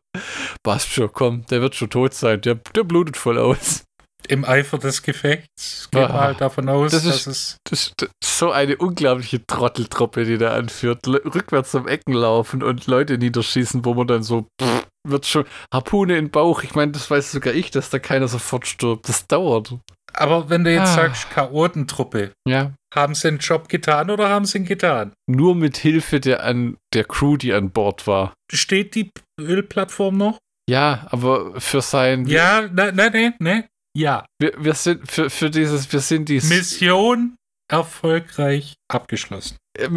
[0.65, 3.85] passt schon, komm, der wird schon tot sein, der, der blutet voll aus.
[4.27, 7.57] Im Eifer des Gefechts geht man Ah, halt davon aus, das dass ist- es.
[7.65, 11.07] Das, das ist so eine unglaubliche Trotteltruppe, die da anführt.
[11.07, 15.45] Le rückwärts um Ecken laufen und Leute niederschießen, wo man dann so pff, wird schon
[15.73, 16.63] Harpune in den Bauch.
[16.63, 19.09] Ich meine, das weiß sogar ich, dass da keiner sofort stirbt.
[19.09, 19.75] Das dauert.
[20.15, 20.95] Aber wenn du jetzt Ah.
[20.95, 22.73] sagst, Chaotentruppe, Ja.
[22.95, 25.13] haben sie den Job getan oder haben sie ihn getan?
[25.27, 28.33] Nur mit Hilfe der, an, der Crew, die an Bord war.
[28.53, 30.39] Steht die Ölplattform noch?
[30.69, 32.27] Ja, aber für sein.
[32.27, 33.65] Ja, nein, nein, nein, nein.
[33.99, 34.25] Ja.
[34.41, 37.35] Wir, wir sind für, für dieses, wir sind die Mission
[37.71, 39.57] erfolgreich abgeschlossen.
[39.77, 39.89] Äh,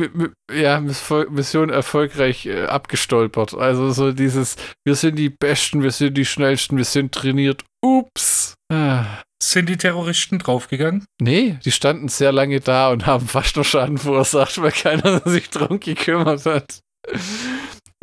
[0.52, 3.54] ja, Miss- Mission erfolgreich äh, abgestolpert.
[3.54, 7.64] Also so dieses, wir sind die Besten, wir sind die Schnellsten, wir sind trainiert.
[7.84, 8.56] Ups.
[8.74, 9.06] Ah.
[9.42, 11.06] Sind die Terroristen draufgegangen?
[11.22, 15.50] Nee, die standen sehr lange da und haben fast noch Schaden verursacht, weil keiner sich
[15.50, 16.80] drum gekümmert hat.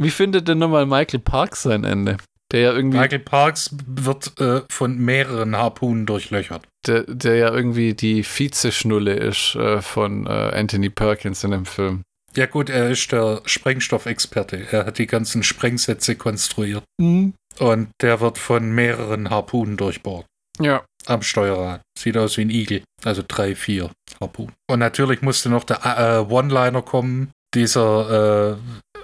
[0.01, 2.19] Wie findet denn nochmal Michael Parks sein Ende?
[2.53, 6.67] Der ja irgendwie, Michael Parks wird äh, von mehreren Harpunen durchlöchert.
[6.87, 12.03] der, der ja irgendwie die Vizeschnulle ist äh, von äh, Anthony Perkins in dem Film.
[12.35, 14.67] Ja gut, er ist der Sprengstoffexperte.
[14.71, 16.85] Er hat die ganzen Sprengsätze konstruiert.
[17.01, 17.35] Mhm.
[17.59, 20.27] Und der wird von mehreren Harpunen durchbohrt.
[20.61, 20.85] Ja.
[21.07, 21.81] Am Steuerrad.
[21.99, 22.83] Sieht aus wie ein Igel.
[23.05, 24.53] Also drei, vier Harpunen.
[24.71, 27.31] Und natürlich musste noch der äh, One-Liner kommen.
[27.55, 28.57] Dieser äh,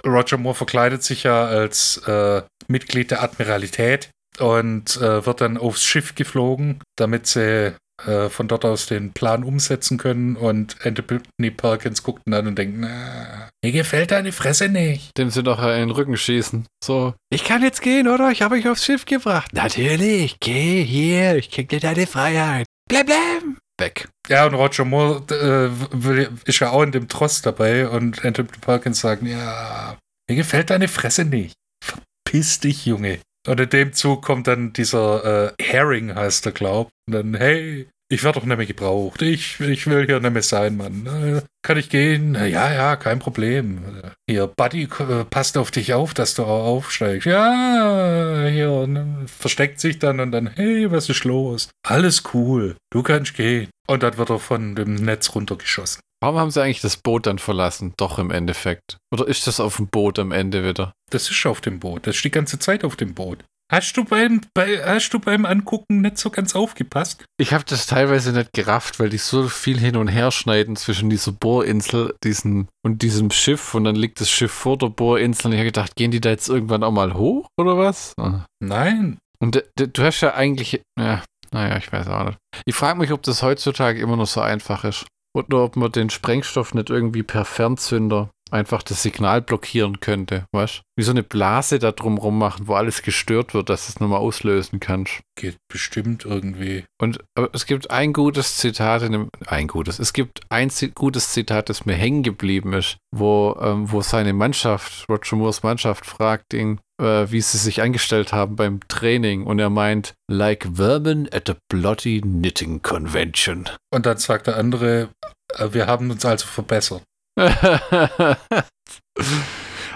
[0.05, 5.83] Roger Moore verkleidet sich ja als äh, Mitglied der Admiralität und äh, wird dann aufs
[5.83, 10.35] Schiff geflogen, damit sie äh, von dort aus den Plan umsetzen können.
[10.35, 15.17] Und Anthony Perkins guckt ihn an und denkt, na, mir gefällt deine Fresse nicht.
[15.17, 16.65] Dem sie doch in den Rücken schießen.
[16.83, 18.31] So, ich kann jetzt gehen, oder?
[18.31, 19.51] Ich habe euch aufs Schiff gebracht.
[19.53, 22.65] Natürlich, geh hier, ich krieg dir deine Freiheit.
[22.89, 23.57] Bleib, bleib.
[23.77, 24.07] Weg.
[24.29, 29.01] Ja, und Roger Moore äh, ist ja auch in dem Tross dabei und Anthony Perkins
[29.01, 29.97] sagt, ja,
[30.29, 31.55] mir gefällt deine Fresse nicht.
[31.83, 33.19] Verpiss dich, Junge.
[33.47, 36.89] Und in dem Zug kommt dann dieser äh, Herring, heißt er, glaub.
[37.07, 39.21] Und dann, hey, ich werde doch nicht mehr gebraucht.
[39.21, 41.05] Ich, ich will hier nicht mehr sein, Mann.
[41.07, 42.33] Äh, kann ich gehen?
[42.33, 43.79] Na, Ja, ja, kein Problem.
[44.03, 47.25] Äh, Hier, Buddy, äh, passt auf dich auf, dass du auch aufsteigst.
[47.25, 51.69] Ja, hier, und versteckt sich dann und dann, hey, was ist los?
[51.83, 53.69] Alles cool, du kannst gehen.
[53.87, 56.01] Und dann wird er von dem Netz runtergeschossen.
[56.21, 57.93] Warum haben sie eigentlich das Boot dann verlassen?
[57.97, 58.97] Doch im Endeffekt.
[59.13, 60.93] Oder ist das auf dem Boot am Ende wieder?
[61.11, 62.07] Das ist auf dem Boot.
[62.07, 63.43] Das ist die ganze Zeit auf dem Boot.
[63.71, 67.25] Hast du beim, bei, hast du beim Angucken nicht so ganz aufgepasst?
[67.39, 71.09] Ich habe das teilweise nicht gerafft, weil die so viel hin und her schneiden zwischen
[71.09, 75.53] dieser Bohrinsel diesen, und diesem Schiff und dann liegt das Schiff vor der Bohrinsel und
[75.53, 78.13] ich habe gedacht, gehen die da jetzt irgendwann auch mal hoch oder was?
[78.19, 78.45] Ah.
[78.59, 79.17] Nein.
[79.39, 82.37] Und du hast ja eigentlich, ja, naja, ich weiß auch nicht.
[82.65, 85.05] Ich frage mich, ob das heutzutage immer noch so einfach ist.
[85.35, 90.81] Oder ob man den Sprengstoff nicht irgendwie per Fernzünder einfach das Signal blockieren könnte, weißt
[90.97, 94.79] Wie so eine Blase da drumrum machen, wo alles gestört wird, dass es nochmal auslösen
[94.79, 95.21] kannst.
[95.37, 96.85] Geht bestimmt irgendwie.
[96.99, 101.31] Und aber es gibt ein gutes Zitat in dem, ein gutes, es gibt ein gutes
[101.31, 106.53] Zitat, das mir hängen geblieben ist, wo, ähm, wo seine Mannschaft, Roger Moores Mannschaft, fragt
[106.53, 111.49] ihn, äh, wie sie sich angestellt haben beim Training und er meint, like vermin at
[111.49, 113.69] a bloody knitting convention.
[113.93, 115.09] Und dann sagt der andere,
[115.57, 117.03] äh, wir haben uns also verbessert.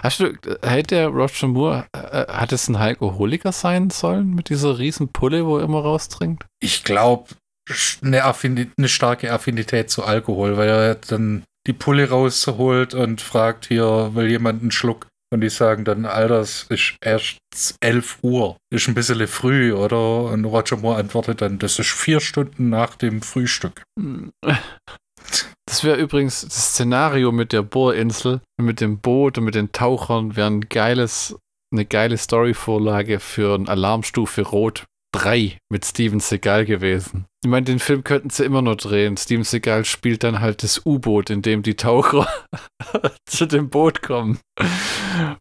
[0.01, 4.77] Hast du, hätte der Roger Moore, äh, hat es ein Alkoholiker sein sollen mit dieser
[4.77, 6.45] riesen Pulle, wo er immer raustrinkt?
[6.61, 7.29] Ich glaube,
[8.01, 14.11] eine, eine starke Affinität zu Alkohol, weil er dann die Pulle rausholt und fragt hier,
[14.15, 15.07] will jemand einen Schluck?
[15.31, 17.37] Und die sagen dann, Alter, es ist erst
[17.81, 18.57] 11 Uhr.
[18.73, 20.23] Ist ein bisschen früh, oder?
[20.23, 23.83] Und Roger Moore antwortet dann, das ist vier Stunden nach dem Frühstück.
[25.65, 30.35] Das wäre übrigens das Szenario mit der Bohrinsel, mit dem Boot und mit den Tauchern
[30.35, 31.35] wäre ein geiles,
[31.71, 37.25] eine geile Storyvorlage für ein Alarmstufe Rot 3 mit Steven Seagal gewesen.
[37.43, 39.17] Ich meine, den Film könnten sie immer noch drehen.
[39.17, 42.27] Steven Seagal spielt dann halt das U-Boot, in dem die Taucher
[43.25, 44.39] zu dem Boot kommen.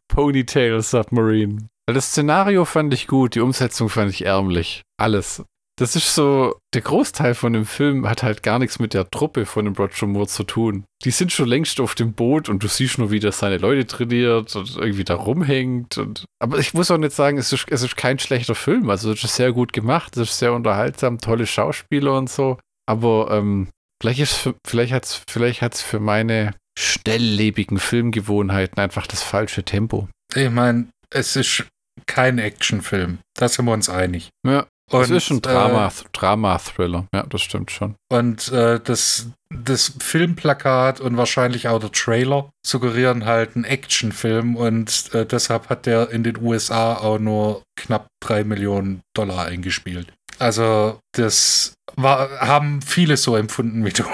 [0.08, 1.68] Ponytail Submarine.
[1.86, 4.82] Das Szenario fand ich gut, die Umsetzung fand ich ärmlich.
[4.98, 5.42] Alles.
[5.78, 9.46] Das ist so, der Großteil von dem Film hat halt gar nichts mit der Truppe
[9.46, 10.84] von dem Roger Moore zu tun.
[11.04, 13.86] Die sind schon längst auf dem Boot und du siehst nur, wie der seine Leute
[13.86, 15.96] trainiert und irgendwie da rumhängt.
[15.96, 18.90] Und, aber ich muss auch nicht sagen, es ist, es ist kein schlechter Film.
[18.90, 22.58] Also es ist sehr gut gemacht, es ist sehr unterhaltsam, tolle Schauspieler und so.
[22.86, 23.68] Aber ähm,
[24.02, 29.62] vielleicht, ist für, vielleicht hat es vielleicht hat's für meine schnelllebigen Filmgewohnheiten einfach das falsche
[29.62, 30.08] Tempo.
[30.34, 31.66] Ich meine, es ist
[32.06, 33.18] kein Actionfilm.
[33.34, 34.30] Da sind wir uns einig.
[34.44, 37.06] Ja, Und, es ist ein äh, Drama, Drama-Thriller.
[37.14, 37.94] Ja, das stimmt schon.
[38.10, 45.14] Und äh, das, das Filmplakat und wahrscheinlich auch der Trailer suggerieren halt einen Actionfilm und
[45.14, 50.12] äh, deshalb hat der in den USA auch nur knapp drei Millionen Dollar eingespielt.
[50.38, 54.04] Also das war, haben viele so empfunden wie du.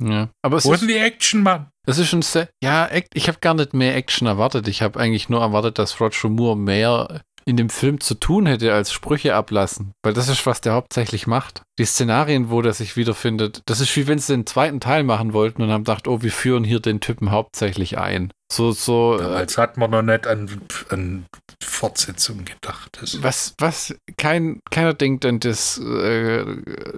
[0.00, 0.28] Ja.
[0.42, 1.68] Aber es Wo ist, die Action, Mann?
[1.86, 4.68] es ist ein sehr, ja, ich habe gar nicht mehr Action erwartet.
[4.68, 8.72] Ich habe eigentlich nur erwartet, dass Roger Moore mehr in dem Film zu tun hätte
[8.72, 9.92] als Sprüche ablassen.
[10.02, 11.62] Weil das ist, was der hauptsächlich macht.
[11.78, 15.32] Die Szenarien, wo der sich wiederfindet, das ist wie wenn sie den zweiten Teil machen
[15.32, 18.32] wollten und haben gedacht, oh, wir führen hier den Typen hauptsächlich ein.
[18.52, 20.46] So, so, äh, Damals hat man noch nicht an,
[20.90, 21.24] an
[21.64, 23.22] Fortsetzung gedacht ist.
[23.22, 26.44] Was, was, kein, keiner denkt an das äh,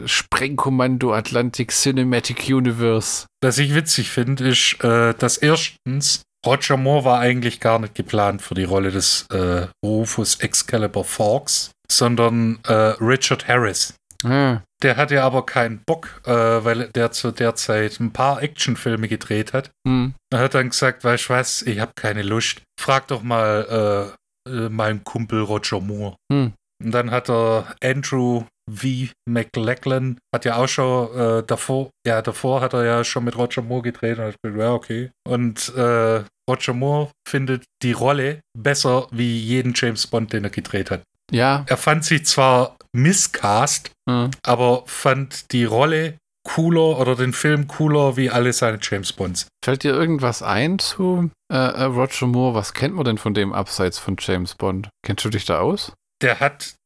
[0.04, 3.26] Sprengkommando Atlantic Cinematic Universe.
[3.40, 8.42] Was ich witzig finde, ist, äh, dass erstens Roger Moore war eigentlich gar nicht geplant
[8.42, 13.94] für die Rolle des äh, Rufus Excalibur Fawkes, sondern äh, Richard Harris.
[14.24, 19.07] Ah, Der hatte aber keinen Bock, äh, weil der zu der Zeit ein paar Actionfilme
[19.09, 19.70] gedreht hat.
[19.87, 20.14] hm.
[20.33, 22.62] Er hat dann gesagt, weißt du was, ich habe keine Lust.
[22.80, 24.14] Frag doch mal
[24.46, 26.16] äh, äh, meinen Kumpel Roger Moore.
[26.33, 26.52] Hm.
[26.83, 28.88] Und dann hat er Andrew V.
[29.28, 33.61] McLachlan, hat ja auch schon äh, davor, ja, davor hat er ja schon mit Roger
[33.62, 35.11] Moore gedreht und hat gesagt, ja, okay.
[35.28, 40.90] Und äh, Roger Moore findet die Rolle besser wie jeden James Bond, den er gedreht
[40.90, 41.02] hat.
[41.30, 44.30] Ja, Er fand sie zwar miscast, hm.
[44.42, 49.46] aber fand die Rolle cooler oder den Film cooler wie alle seine James Bonds.
[49.64, 52.54] fällt dir irgendwas ein zu äh, äh, Roger Moore?
[52.54, 54.90] Was kennt man denn von dem abseits von James Bond?
[55.02, 55.92] Kennst du dich da aus?
[56.24, 56.76] Der hat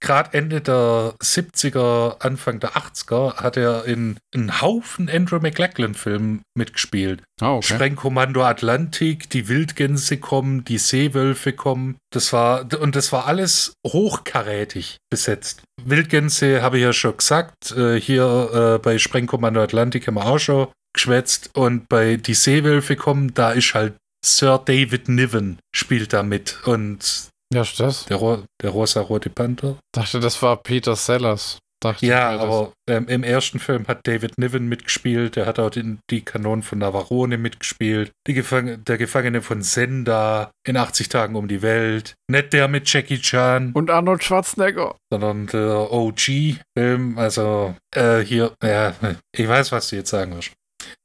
[0.00, 7.22] gerade Ende der 70er, Anfang der 80er, hat er in einen Haufen Andrew McLachlan-Filmen mitgespielt.
[7.40, 7.74] Ah, okay.
[7.74, 11.98] Sprengkommando Atlantik, die Wildgänse kommen, die Seewölfe kommen.
[12.12, 15.62] Das war, und das war alles hochkarätig besetzt.
[15.84, 17.70] Wildgänse habe ich ja schon gesagt.
[17.70, 21.50] Äh, hier äh, bei Sprengkommando Atlantik haben wir auch schon geschwätzt.
[21.54, 26.58] Und bei die Seewölfe kommen, da ist halt Sir David Niven spielt da mit.
[26.66, 28.06] Und Ja, das?
[28.06, 29.76] der, Ro der rosa-rote Panther.
[29.92, 31.58] Dachte, das war Peter Sellers.
[31.82, 35.98] Dachte Ja, aber ähm, im ersten Film hat David Niven mitgespielt, der hat auch den,
[36.10, 41.48] die Kanonen von Navarone mitgespielt, die Gefang der Gefangene von Senda in 80 Tagen um
[41.48, 44.94] die Welt, nicht der mit Jackie Chan, Und Arnold Schwarzenegger.
[45.10, 48.92] sondern der OG-Film, also äh, hier, ja,
[49.34, 50.52] ich weiß, was du jetzt sagen wirst.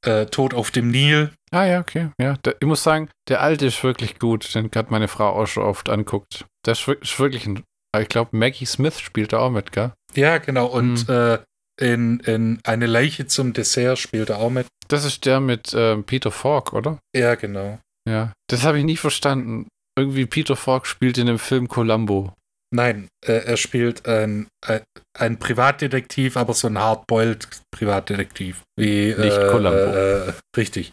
[0.06, 2.10] Äh, Tod auf dem Nil, Ah ja, okay.
[2.20, 4.54] Ja, der, ich muss sagen, der alte ist wirklich gut.
[4.56, 6.46] Den hat meine Frau auch schon oft anguckt.
[6.66, 7.64] Der ist, ist wirklich ein.
[7.98, 9.94] Ich glaube, Maggie Smith spielt da auch mit, gell?
[10.16, 11.40] ja genau, und äh,
[11.80, 14.68] in, in Eine Leiche zum Dessert spielt er auch mit.
[14.90, 17.00] Das ist der mit ähm, Peter Falk, oder?
[17.16, 17.80] Ja, genau.
[18.08, 18.34] Ja.
[18.50, 19.70] Das habe ich nie verstanden.
[19.98, 22.34] Irgendwie Peter Falk spielt in dem Film Columbo.
[22.76, 24.82] Nein, äh, er spielt ein, ein,
[25.18, 28.64] ein Privatdetektiv, aber so ein hardboiled Privatdetektiv.
[28.78, 29.78] Wie, Nicht äh, Columbo.
[29.78, 30.92] Äh, richtig.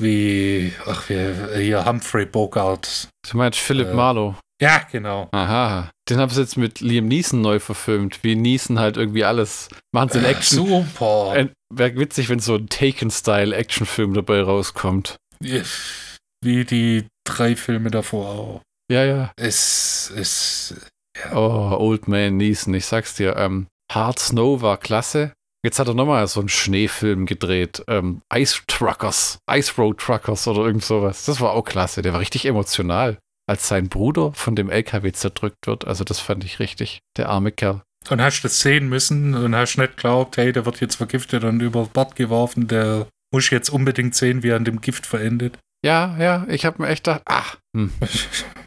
[0.00, 3.08] Wie, ach, wie, hier Humphrey Bogart.
[3.28, 3.94] Du meinst Philip Äh.
[3.94, 4.36] Marlowe.
[4.62, 5.28] Ja, genau.
[5.32, 5.90] Aha.
[6.08, 8.22] Den haben sie jetzt mit Liam Neeson neu verfilmt.
[8.22, 9.68] Wie Neeson halt irgendwie alles.
[9.92, 10.66] Machen sie in Action.
[10.66, 11.32] Super.
[11.36, 15.16] Äh, Wäre witzig, wenn so ein Taken-Style-Actionfilm dabei rauskommt.
[15.40, 18.62] Wie die drei Filme davor auch.
[18.92, 19.32] Ja, ja.
[19.36, 20.90] Es ist.
[21.32, 23.36] Oh, Old Man Neeson, ich sag's dir.
[23.36, 25.32] Ähm, Hard Snow war klasse.
[25.64, 27.82] Jetzt hat er nochmal so einen Schneefilm gedreht.
[27.88, 31.24] Ähm, Ice Truckers, Ice Road Truckers oder irgend sowas.
[31.24, 32.02] Das war auch klasse.
[32.02, 35.86] Der war richtig emotional, als sein Bruder von dem LKW zerdrückt wird.
[35.86, 36.98] Also das fand ich richtig.
[37.16, 37.82] Der arme Kerl.
[38.10, 41.60] Und hast das sehen müssen und hast nicht geglaubt, hey, der wird jetzt vergiftet und
[41.60, 45.58] über Bord geworfen, der muss jetzt unbedingt sehen, wie er an dem Gift verendet.
[45.82, 47.92] Ja, ja, ich habe mir echt gedacht, ach, hm.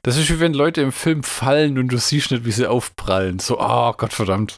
[0.03, 3.39] das ist wie wenn Leute im Film fallen und du siehst nicht, wie sie aufprallen.
[3.39, 4.57] So, oh Gott verdammt.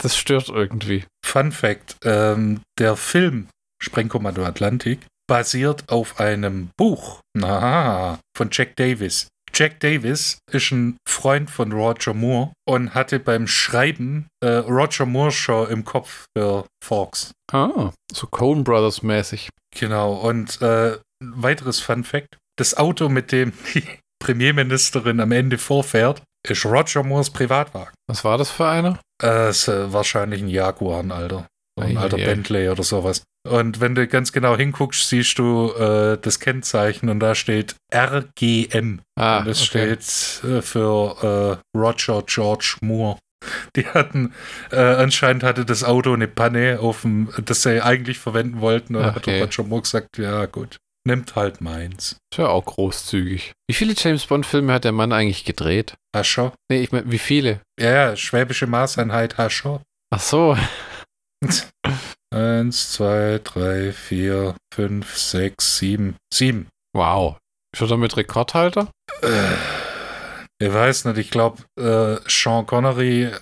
[0.00, 1.04] Das stört irgendwie.
[1.24, 3.48] Fun Fact: ähm, Der Film
[3.82, 9.28] Sprengkommando Atlantik basiert auf einem Buch na, von Jack Davis.
[9.54, 15.32] Jack Davis ist ein Freund von Roger Moore und hatte beim Schreiben äh, Roger Moore
[15.32, 17.32] schon im Kopf für Fox.
[17.52, 19.48] Ah, so Coen Brothers mäßig.
[19.74, 23.84] Genau, und äh, ein weiteres Fun Fact: Das Auto, mit dem die
[24.18, 27.94] Premierministerin am Ende vorfährt, ist Roger Moores Privatwagen.
[28.08, 28.98] Was war das für einer?
[29.22, 31.46] Äh, ist äh, wahrscheinlich ein Jaguar, ein alter.
[31.78, 32.26] So ein Ei, alter ei, ei.
[32.26, 33.22] Bentley oder sowas.
[33.48, 39.00] Und wenn du ganz genau hinguckst, siehst du äh, das Kennzeichen und da steht RGM.
[39.16, 39.96] Ah, und das okay.
[39.96, 43.18] steht äh, für äh, Roger George Moore.
[43.76, 44.34] Die hatten,
[44.72, 48.96] äh, anscheinend hatte das Auto eine Panne, auf dem, das sie eigentlich verwenden wollten.
[48.96, 49.28] Und Ach hat.
[49.28, 50.76] Roger Moore gesagt, ja gut,
[51.08, 52.18] nimmt halt meins.
[52.30, 53.52] Ist ja auch großzügig.
[53.66, 55.94] Wie viele James Bond-Filme hat der Mann eigentlich gedreht?
[56.14, 56.52] Hascher?
[56.70, 57.60] Nee, ich meine, wie viele?
[57.80, 59.82] Ja, ja, schwäbische Maßeinheit Hascher.
[60.10, 60.56] Ach so.
[62.30, 66.16] Eins, zwei, drei, vier, fünf, sechs, sieben.
[66.32, 66.68] Sieben.
[66.94, 67.38] Wow.
[67.74, 68.90] Ist er damit Rekordhalter?
[69.22, 69.54] Äh,
[70.60, 73.32] ich weiß nicht, ich glaube, äh, Sean Connery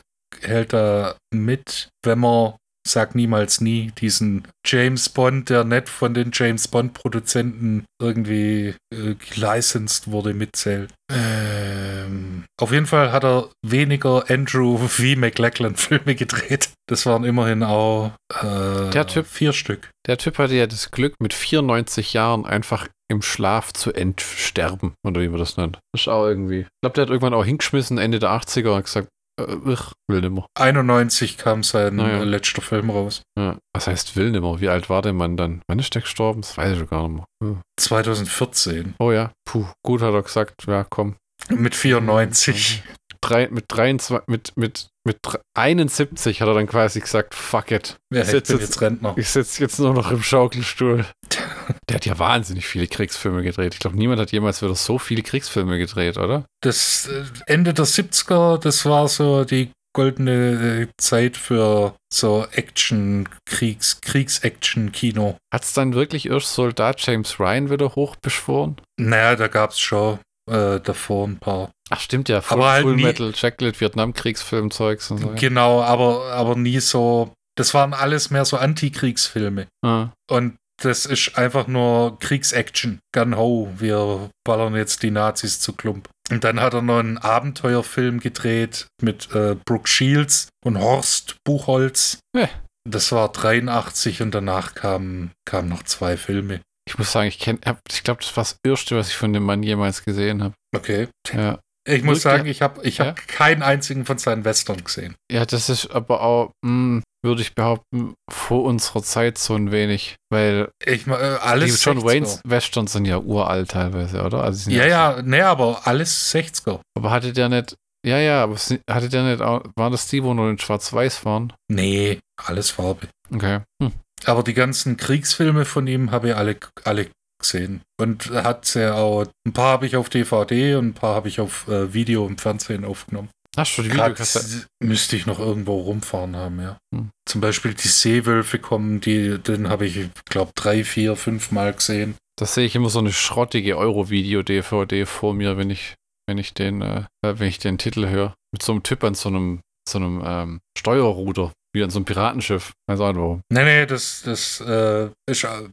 [0.40, 2.54] hält da mit, wenn man,
[2.86, 10.10] sag niemals nie, diesen James Bond, der nicht von den James Bond-Produzenten irgendwie äh, gelicensed
[10.10, 10.92] wurde, mitzählt.
[11.12, 15.02] Ähm, Auf jeden Fall hat er weniger Andrew V.
[15.16, 16.70] McLachlan Filme gedreht.
[16.88, 19.90] Das waren immerhin auch äh, Der Typ- vier Stück.
[20.06, 25.20] Der Typ hatte ja das Glück, mit 94 Jahren einfach im Schlaf zu entsterben, oder
[25.20, 25.78] wie man das nennt.
[25.92, 26.60] Das ist auch irgendwie.
[26.60, 29.08] Ich glaube, der hat irgendwann auch hingeschmissen, Ende der 80er, und gesagt,
[29.38, 30.46] ich will nimmer.
[30.58, 32.20] 91 kam sein Naja.
[32.20, 33.22] äh, letzter Film raus.
[33.38, 33.58] Ja.
[33.74, 34.60] Was heißt will nimmer?
[34.60, 35.62] Wie alt war der Mann dann?
[35.68, 36.40] Wann ist der gestorben?
[36.40, 37.26] Das weiß ich gar nicht mehr.
[37.42, 37.60] Hm.
[37.78, 41.16] 2014 Oh ja, puh, gut hat er gesagt, ja komm.
[41.50, 42.82] mit 94.
[43.20, 47.96] Drei, mit 23, mit, mit, mit dr- 71 hat er dann quasi gesagt, fuck it.
[48.12, 49.18] Ja, Ich ich sitz bin jetzt- jetzt.
[49.18, 51.04] Ich sitze jetzt nur noch im Schaukelstuhl.
[51.88, 53.74] Der hat ja wahnsinnig viele Kriegsfilme gedreht.
[53.74, 56.44] Ich glaube, niemand hat jemals wieder so viele Kriegsfilme gedreht, oder?
[56.62, 63.28] Das äh, Ende der 70er, das war so die goldene äh, Zeit für so Action,
[63.48, 65.36] Kriegs, Kriegs-Action-Kino.
[65.52, 68.76] Hat es dann wirklich erst Soldat James Ryan wieder hochbeschworen?
[69.00, 70.18] Naja, da gab es schon
[70.50, 71.70] äh, davor ein paar.
[71.90, 72.40] Ach, stimmt ja.
[72.40, 75.32] Full, Aber halt Full Metal, Jacket, Vietnam-Kriegsfilm-Zeugs und so.
[75.36, 77.32] Genau, aber, aber nie so.
[77.56, 79.66] Das waren alles mehr so Antikriegsfilme.
[79.82, 82.98] Ah, Und das ist einfach nur Kriegsaction.
[83.12, 86.08] Gun ho, wir ballern jetzt die Nazis zu Klump.
[86.30, 92.18] Und dann hat er noch einen Abenteuerfilm gedreht mit äh, Brooke Shields und Horst Buchholz.
[92.36, 92.48] Ja.
[92.88, 96.60] Das war 83 und danach kamen kamen noch zwei Filme.
[96.88, 97.58] Ich muss sagen, ich kenne,
[97.90, 100.54] ich glaube, das war das Erste, was ich von dem Mann jemals gesehen habe.
[100.74, 101.08] Okay.
[101.32, 101.58] Ja.
[101.88, 102.38] Ich muss Wirklich?
[102.38, 103.06] sagen, ich habe ich Ja?
[103.06, 105.14] hab keinen einzigen von seinen Western gesehen.
[105.30, 110.16] ja, das ist aber auch, mh, würde ich behaupten, vor unserer Zeit so ein wenig,
[110.32, 112.04] weil Ich, äh, die alles John 60er.
[112.04, 114.42] Waynes Westerns sind ja uralt teilweise, oder?
[114.42, 116.80] Also Ja, ja, nee, aber alles 60er.
[116.96, 118.56] Aber hatte der nicht, ja, ja, aber
[118.90, 121.52] hatte der nicht, auch, war das die, wo nur in Schwarz-Weiß waren?
[121.68, 123.06] Nee, alles Farbe.
[123.32, 123.60] Okay.
[123.80, 123.92] Hm.
[124.24, 127.08] Aber die ganzen Kriegsfilme von ihm habe ich alle, alle
[127.38, 127.82] gesehen.
[128.00, 131.40] Und hat ja auch, ein paar habe ich auf DVD und ein paar habe ich
[131.40, 133.28] auf äh, Video im Fernsehen aufgenommen.
[133.56, 134.66] Hast du die Videokassette?
[134.82, 136.78] müsste ich noch irgendwo rumfahren haben, ja.
[136.94, 137.10] Hm.
[137.24, 142.16] Zum Beispiel die Seewölfe kommen, die, den habe ich, glaube drei, vier, fünf Mal gesehen.
[142.38, 145.94] Da sehe ich immer so eine schrottige Euro-Video-DVD vor mir, wenn ich,
[146.26, 148.34] wenn ich den, äh, wenn ich den Titel höre.
[148.52, 152.06] Mit so einem Typ an so einem, so einem ähm, Steuerruder, wie an so einem
[152.06, 152.72] Piratenschiff.
[152.88, 153.40] Weiß auch nicht warum.
[153.52, 155.68] Nee, nee, das, das äh, ist, äh,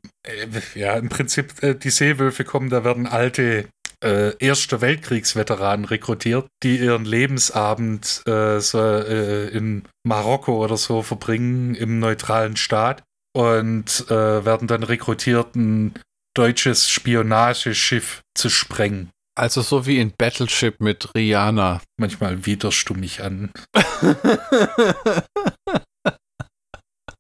[0.76, 3.66] ja, im Prinzip, äh, die Seewölfe kommen, da werden alte
[4.04, 11.74] äh, Erster Weltkriegsveteranen rekrutiert, die ihren Lebensabend äh, so, äh, in Marokko oder so verbringen,
[11.74, 13.02] im neutralen Staat
[13.34, 15.94] und äh, werden dann rekrutiert, ein
[16.36, 19.10] deutsches Spionageschiff zu sprengen.
[19.36, 21.82] Also so wie in Battleship mit Rihanna.
[21.98, 23.52] Manchmal widerst du mich an.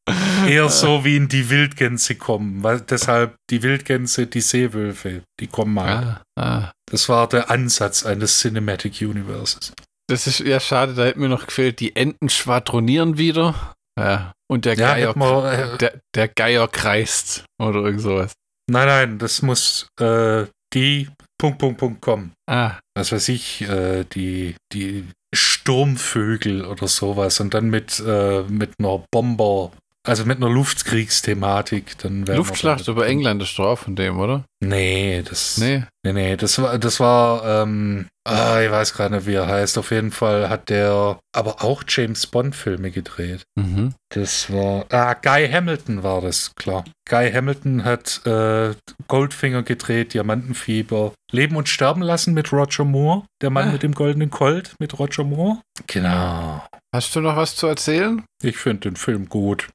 [0.47, 5.73] Eher so wie in die Wildgänse kommen, weil deshalb die Wildgänse, die Seewölfe, die kommen
[5.75, 6.21] mal.
[6.35, 6.71] ah, ah.
[6.91, 9.73] Das war der Ansatz eines Cinematic Universes.
[10.09, 13.75] Das ist ja schade, da hätte mir noch gefehlt, die Enten schwadronieren wieder.
[13.97, 14.33] Ja.
[14.51, 17.45] Und der Ja, Geier, wir, äh, der, der Geier kreist.
[17.59, 18.33] Oder irgend sowas.
[18.69, 22.33] Nein, nein, das muss äh, die Punkt, Punkt, Punkt kommen.
[22.49, 28.73] Ah, Was weiß ich, äh, die, die Sturmvögel oder sowas und dann mit, äh, mit
[28.79, 29.71] einer Bomber,
[30.05, 31.97] also mit einer Luftkriegsthematik.
[31.99, 34.43] Dann Luftschlacht über England ist auch von dem, oder?
[34.63, 35.57] Nee, das.
[35.57, 35.83] Nee.
[36.05, 39.77] Nee, nee, das war, das war, ähm, ah, ich weiß gerade nicht, wie er heißt.
[39.77, 43.43] Auf jeden Fall hat der aber auch James Bond-Filme gedreht.
[43.55, 43.93] Mhm.
[44.09, 46.83] Das war, ah, Guy Hamilton war das, klar.
[47.09, 48.73] Guy Hamilton hat äh,
[49.07, 53.71] Goldfinger gedreht, Diamantenfieber, Leben und Sterben lassen mit Roger Moore, der Mann Ah.
[53.71, 55.59] mit dem goldenen Colt mit Roger Moore.
[55.87, 56.63] Genau.
[56.93, 58.23] Hast du noch was zu erzählen?
[58.43, 59.69] Ich finde den Film gut.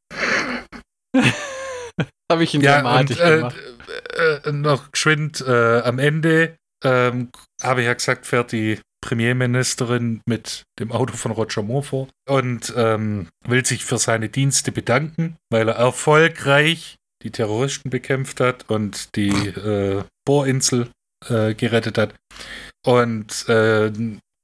[2.31, 3.57] Habe ich in Ja, Dramatik und äh, gemacht.
[4.47, 10.62] äh, noch geschwind äh, am Ende ähm, habe ich ja gesagt, fährt die Premierministerin mit
[10.79, 15.69] dem Auto von Roger Moore vor und ähm, will sich für seine Dienste bedanken, weil
[15.69, 20.91] er erfolgreich die Terroristen bekämpft hat und die äh, Bohrinsel
[21.29, 22.14] äh, gerettet hat.
[22.87, 23.91] Und äh,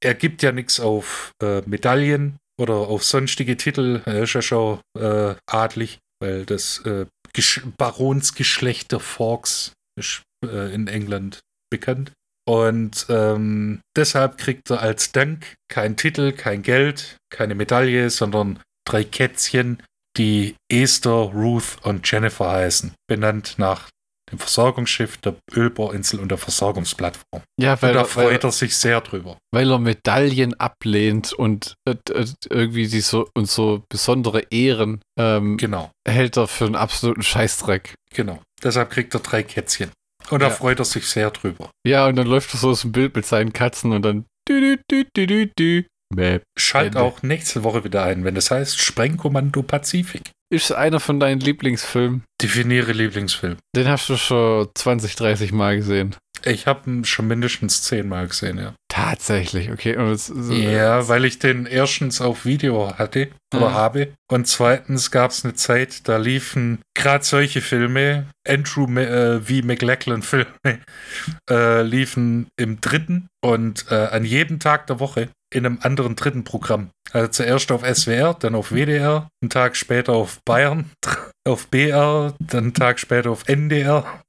[0.03, 4.01] er gibt ja nichts auf äh, Medaillen oder auf sonstige Titel.
[4.05, 10.87] Ist ja schon äh, adlig, weil das äh, Gesch Baronsgeschlecht der Forks ist äh, in
[10.87, 12.11] England bekannt.
[12.47, 19.03] Und ähm, deshalb kriegt er als Dank kein Titel, kein Geld, keine Medaille, sondern drei
[19.03, 19.81] Kätzchen,
[20.17, 22.93] die Esther, Ruth und Jennifer heißen.
[23.07, 23.89] Benannt nach
[24.31, 27.43] dem Versorgungsschiff, der Ölbohrinsel und der Versorgungsplattform.
[27.59, 29.37] Ja, Und weil, da er, weil, freut er sich sehr drüber.
[29.53, 35.57] weil er Medaillen ablehnt und äh, äh, irgendwie die so und so besondere Ehren ähm,
[35.57, 37.93] Genau, hält er für einen absoluten Scheißdreck.
[38.13, 38.41] genau.
[38.63, 39.91] Deshalb kriegt er drei Kätzchen.
[40.31, 40.53] Und da Ja.
[40.53, 41.69] freut er sich sehr drüber.
[41.85, 44.77] Ja, und dann läuft er so aus dem Bild mit seinen Katzen und dann du,
[44.89, 45.83] du, du.
[46.15, 46.39] Bäh.
[46.57, 50.31] Schalt auch nächste Woche wieder ein, wenn das heißt Sprengkommando Pazifik.
[50.51, 52.23] Ist einer von deinen Lieblingsfilmen?
[52.41, 53.57] Definiere Lieblingsfilm.
[53.75, 56.15] Den hast du schon 20, 30 Mal gesehen.
[56.43, 58.75] Ich habe ihn schon mindestens zehnmal gesehen, ja.
[58.87, 59.93] Tatsächlich, okay.
[59.93, 63.73] Es, so- Ja, weil ich den erstens auf Video hatte oder Mhm.
[63.73, 64.13] habe.
[64.31, 69.65] Und zweitens gab es eine Zeit, da liefen gerade solche Filme, Andrew äh, V.
[69.65, 70.45] McLachlan-Filme,
[71.49, 76.43] äh, liefen im dritten und äh, an jedem Tag der Woche in einem anderen dritten
[76.43, 76.89] Programm.
[77.11, 80.91] Also zuerst auf SWR, dann auf WDR, einen Tag später auf Bayern,
[81.47, 84.21] auf BR, dann einen Tag später auf NDR.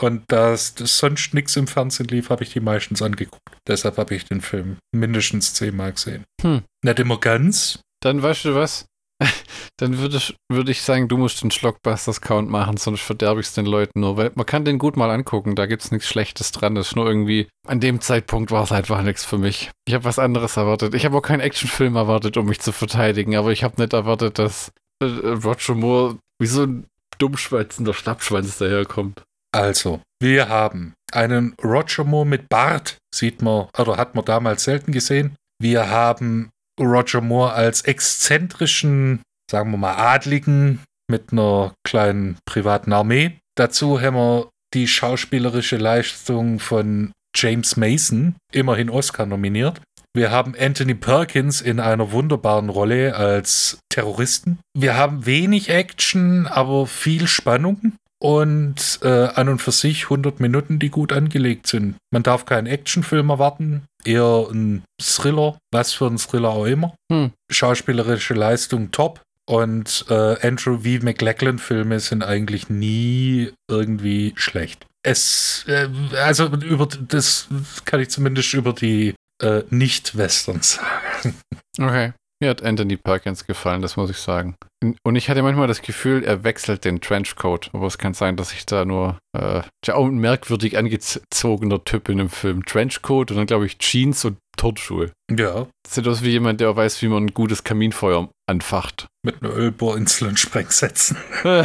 [0.00, 3.40] Und da es sonst nichts im Fernsehen lief, habe ich die meistens angeguckt.
[3.66, 6.24] Deshalb habe ich den Film mindestens zehnmal gesehen.
[6.42, 6.62] Hm.
[6.84, 7.80] Nicht immer ganz.
[8.02, 8.86] Dann weißt du was?
[9.78, 13.54] Dann würde ich, würde ich sagen, du musst den Schlockbusters-Count machen, sonst verderbe ich es
[13.54, 14.16] den Leuten nur.
[14.16, 16.74] Weil man kann den gut mal angucken, da gibt es nichts Schlechtes dran.
[16.74, 19.70] Das ist nur irgendwie, an dem Zeitpunkt war es einfach nichts für mich.
[19.86, 20.94] Ich habe was anderes erwartet.
[20.94, 24.38] Ich habe auch keinen Actionfilm erwartet, um mich zu verteidigen, aber ich habe nicht erwartet,
[24.38, 26.86] dass äh, Roger Moore wie so ein
[27.18, 29.22] dummschwätzender Schnappschwanz daherkommt.
[29.54, 34.92] Also, wir haben einen Roger Moore mit Bart, sieht man, oder hat man damals selten
[34.92, 35.36] gesehen.
[35.60, 36.50] Wir haben
[36.80, 39.20] Roger Moore als exzentrischen,
[39.50, 43.38] sagen wir mal, Adligen mit einer kleinen privaten Armee.
[43.56, 49.80] Dazu haben wir die schauspielerische Leistung von James Mason, immerhin Oscar nominiert.
[50.14, 54.58] Wir haben Anthony Perkins in einer wunderbaren Rolle als Terroristen.
[54.76, 60.78] Wir haben wenig Action, aber viel Spannung und äh, an und für sich 100 Minuten,
[60.78, 61.96] die gut angelegt sind.
[62.12, 66.94] Man darf keinen Actionfilm erwarten, eher ein Thriller, was für ein Thriller auch immer.
[67.10, 67.32] Hm.
[67.50, 69.20] Schauspielerische Leistung top.
[69.44, 71.04] Und äh, Andrew V.
[71.04, 74.86] McLachlan-Filme sind eigentlich nie irgendwie schlecht.
[75.02, 77.48] Es, äh, also über das
[77.84, 81.34] kann ich zumindest über die äh, Nicht-Westerns sagen.
[81.76, 82.12] Okay.
[82.42, 84.56] Mir hat Anthony Perkins gefallen, das muss ich sagen.
[85.04, 87.70] Und ich hatte manchmal das Gefühl, er wechselt den Trenchcoat.
[87.72, 89.16] Aber es kann sein, dass ich da nur.
[89.38, 92.64] Äh, ist ja auch ein merkwürdig angezogener Typ in dem Film.
[92.66, 95.12] Trenchcoat und dann, glaube ich, Jeans und Turnschuhe.
[95.30, 99.06] Ja, Das sieht aus wie jemand, der weiß, wie man ein gutes Kaminfeuer anfacht.
[99.24, 101.16] mit einer Ölbohrinsel und Sprengsätzen.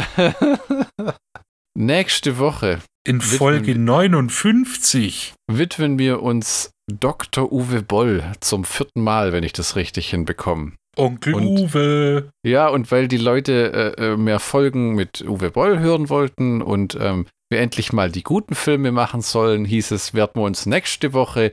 [1.76, 5.34] Nächste Woche In Widmen Folge wir- 59.
[5.50, 7.52] widmen wir uns Dr.
[7.52, 10.72] Uwe Boll zum vierten Mal, wenn ich das richtig hinbekomme.
[10.96, 12.30] Onkel Und- Uwe.
[12.44, 16.96] Ja, und weil die Leute äh, äh, mehr Folgen mit Uwe Boll hören wollten und
[17.00, 21.14] ähm, wir endlich mal die guten Filme machen sollen, hieß es, werden wir uns nächste
[21.14, 21.52] Woche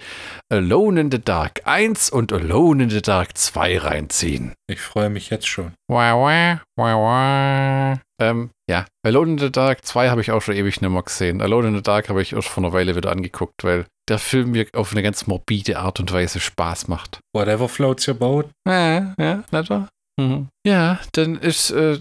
[0.51, 4.53] Alone in the Dark 1 und Alone in the Dark 2 reinziehen.
[4.67, 5.73] Ich freue mich jetzt schon.
[5.87, 8.01] Wah, wah, wah, wah.
[8.21, 11.41] Ähm, ja, Alone in the Dark 2 habe ich auch schon ewig nicht mehr gesehen.
[11.41, 14.51] Alone in the Dark habe ich erst vor einer Weile wieder angeguckt, weil der Film
[14.51, 17.19] mir auf eine ganz morbide Art und Weise Spaß macht.
[17.35, 18.49] Whatever floats your boat.
[18.67, 19.89] Ja, ja, nicht wahr?
[20.17, 20.47] Mhm.
[20.65, 21.97] Ja, dann ist äh,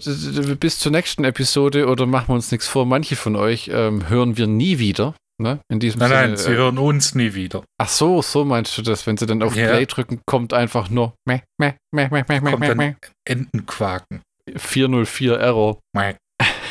[0.57, 2.85] bis zur nächsten Episode oder machen wir uns nichts vor.
[2.85, 5.15] Manche von euch ähm, hören wir nie wieder.
[5.37, 5.59] Ne?
[5.69, 6.21] In diesem Nein, Sinne.
[6.21, 7.65] nein, sie äh, hören uns nie wieder.
[7.77, 9.05] ach so, so meinst du das?
[9.05, 9.67] Wenn sie dann auf Ja.
[9.67, 12.95] Play drücken, kommt einfach nur meh, meh, meh, meh, meh, meh, meh, meh.
[13.27, 14.21] Entenquaken.
[14.55, 15.79] 404 Error.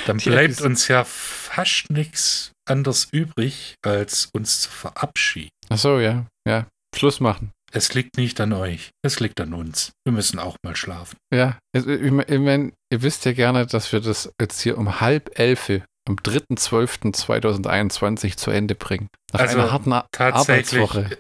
[0.06, 5.50] Dann bleibt uns ja fast nichts anderes übrig, als uns zu verabschieden.
[5.68, 6.66] Ach so, ja, ja.
[6.96, 7.50] Schluss machen.
[7.72, 9.90] Es liegt nicht an euch, es liegt an uns.
[10.06, 11.16] Wir müssen auch mal schlafen.
[11.34, 15.00] Ja, ich mein- ich mein, ihr wisst ja gerne, dass wir das jetzt hier um
[15.00, 15.68] halb elf
[16.08, 19.08] am 3.12.2021 zu Ende bringen.
[19.32, 21.18] Nach Also einer harten Arbeitswoche.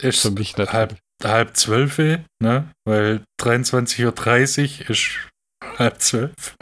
[0.00, 0.72] ist Für mich natürlich.
[0.72, 1.98] halb, halb zwölf,
[2.40, 2.70] ne?
[2.86, 5.28] Weil 23.30 Uhr ist
[5.78, 6.54] halb zwölf,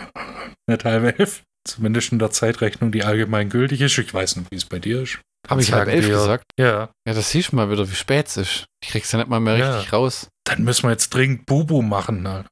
[0.69, 1.43] nicht halb elf.
[1.69, 3.99] Zumindest in der Zeitrechnung, die allgemein gültig ist.
[3.99, 5.19] Ich weiß nicht, wie es bei dir ist.
[5.49, 6.45] Habe ich halb elf wir- gesagt?
[6.59, 8.65] Ja, Ja, das siehst du mal wieder, wie spät es ist.
[8.83, 9.75] Ich krieg's ja nicht mal mehr Ja.
[9.77, 10.29] richtig raus.
[10.45, 12.23] dann müssen wir jetzt dringend Bubu machen.
[12.23, 12.45] Ne?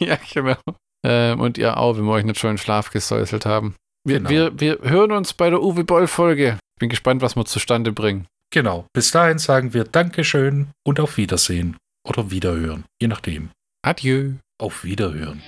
[0.00, 0.56] ja, genau.
[1.04, 3.74] Ähm, und ihr auch, wenn wir euch nicht schon in Schlaf gesäuselt haben.
[4.04, 4.30] Wir, Genau.
[4.30, 6.58] wir, wir hören uns bei der Uwe Boll-Folge.
[6.80, 8.26] Bin gespannt, was wir zustande bringen.
[8.50, 8.86] Genau.
[8.92, 11.76] Bis dahin sagen wir Dankeschön und auf Wiedersehen.
[12.06, 12.84] Oder Wiederhören.
[13.00, 13.50] Je nachdem.
[13.84, 14.32] Adieu.
[14.62, 15.42] Auf Wiederhören.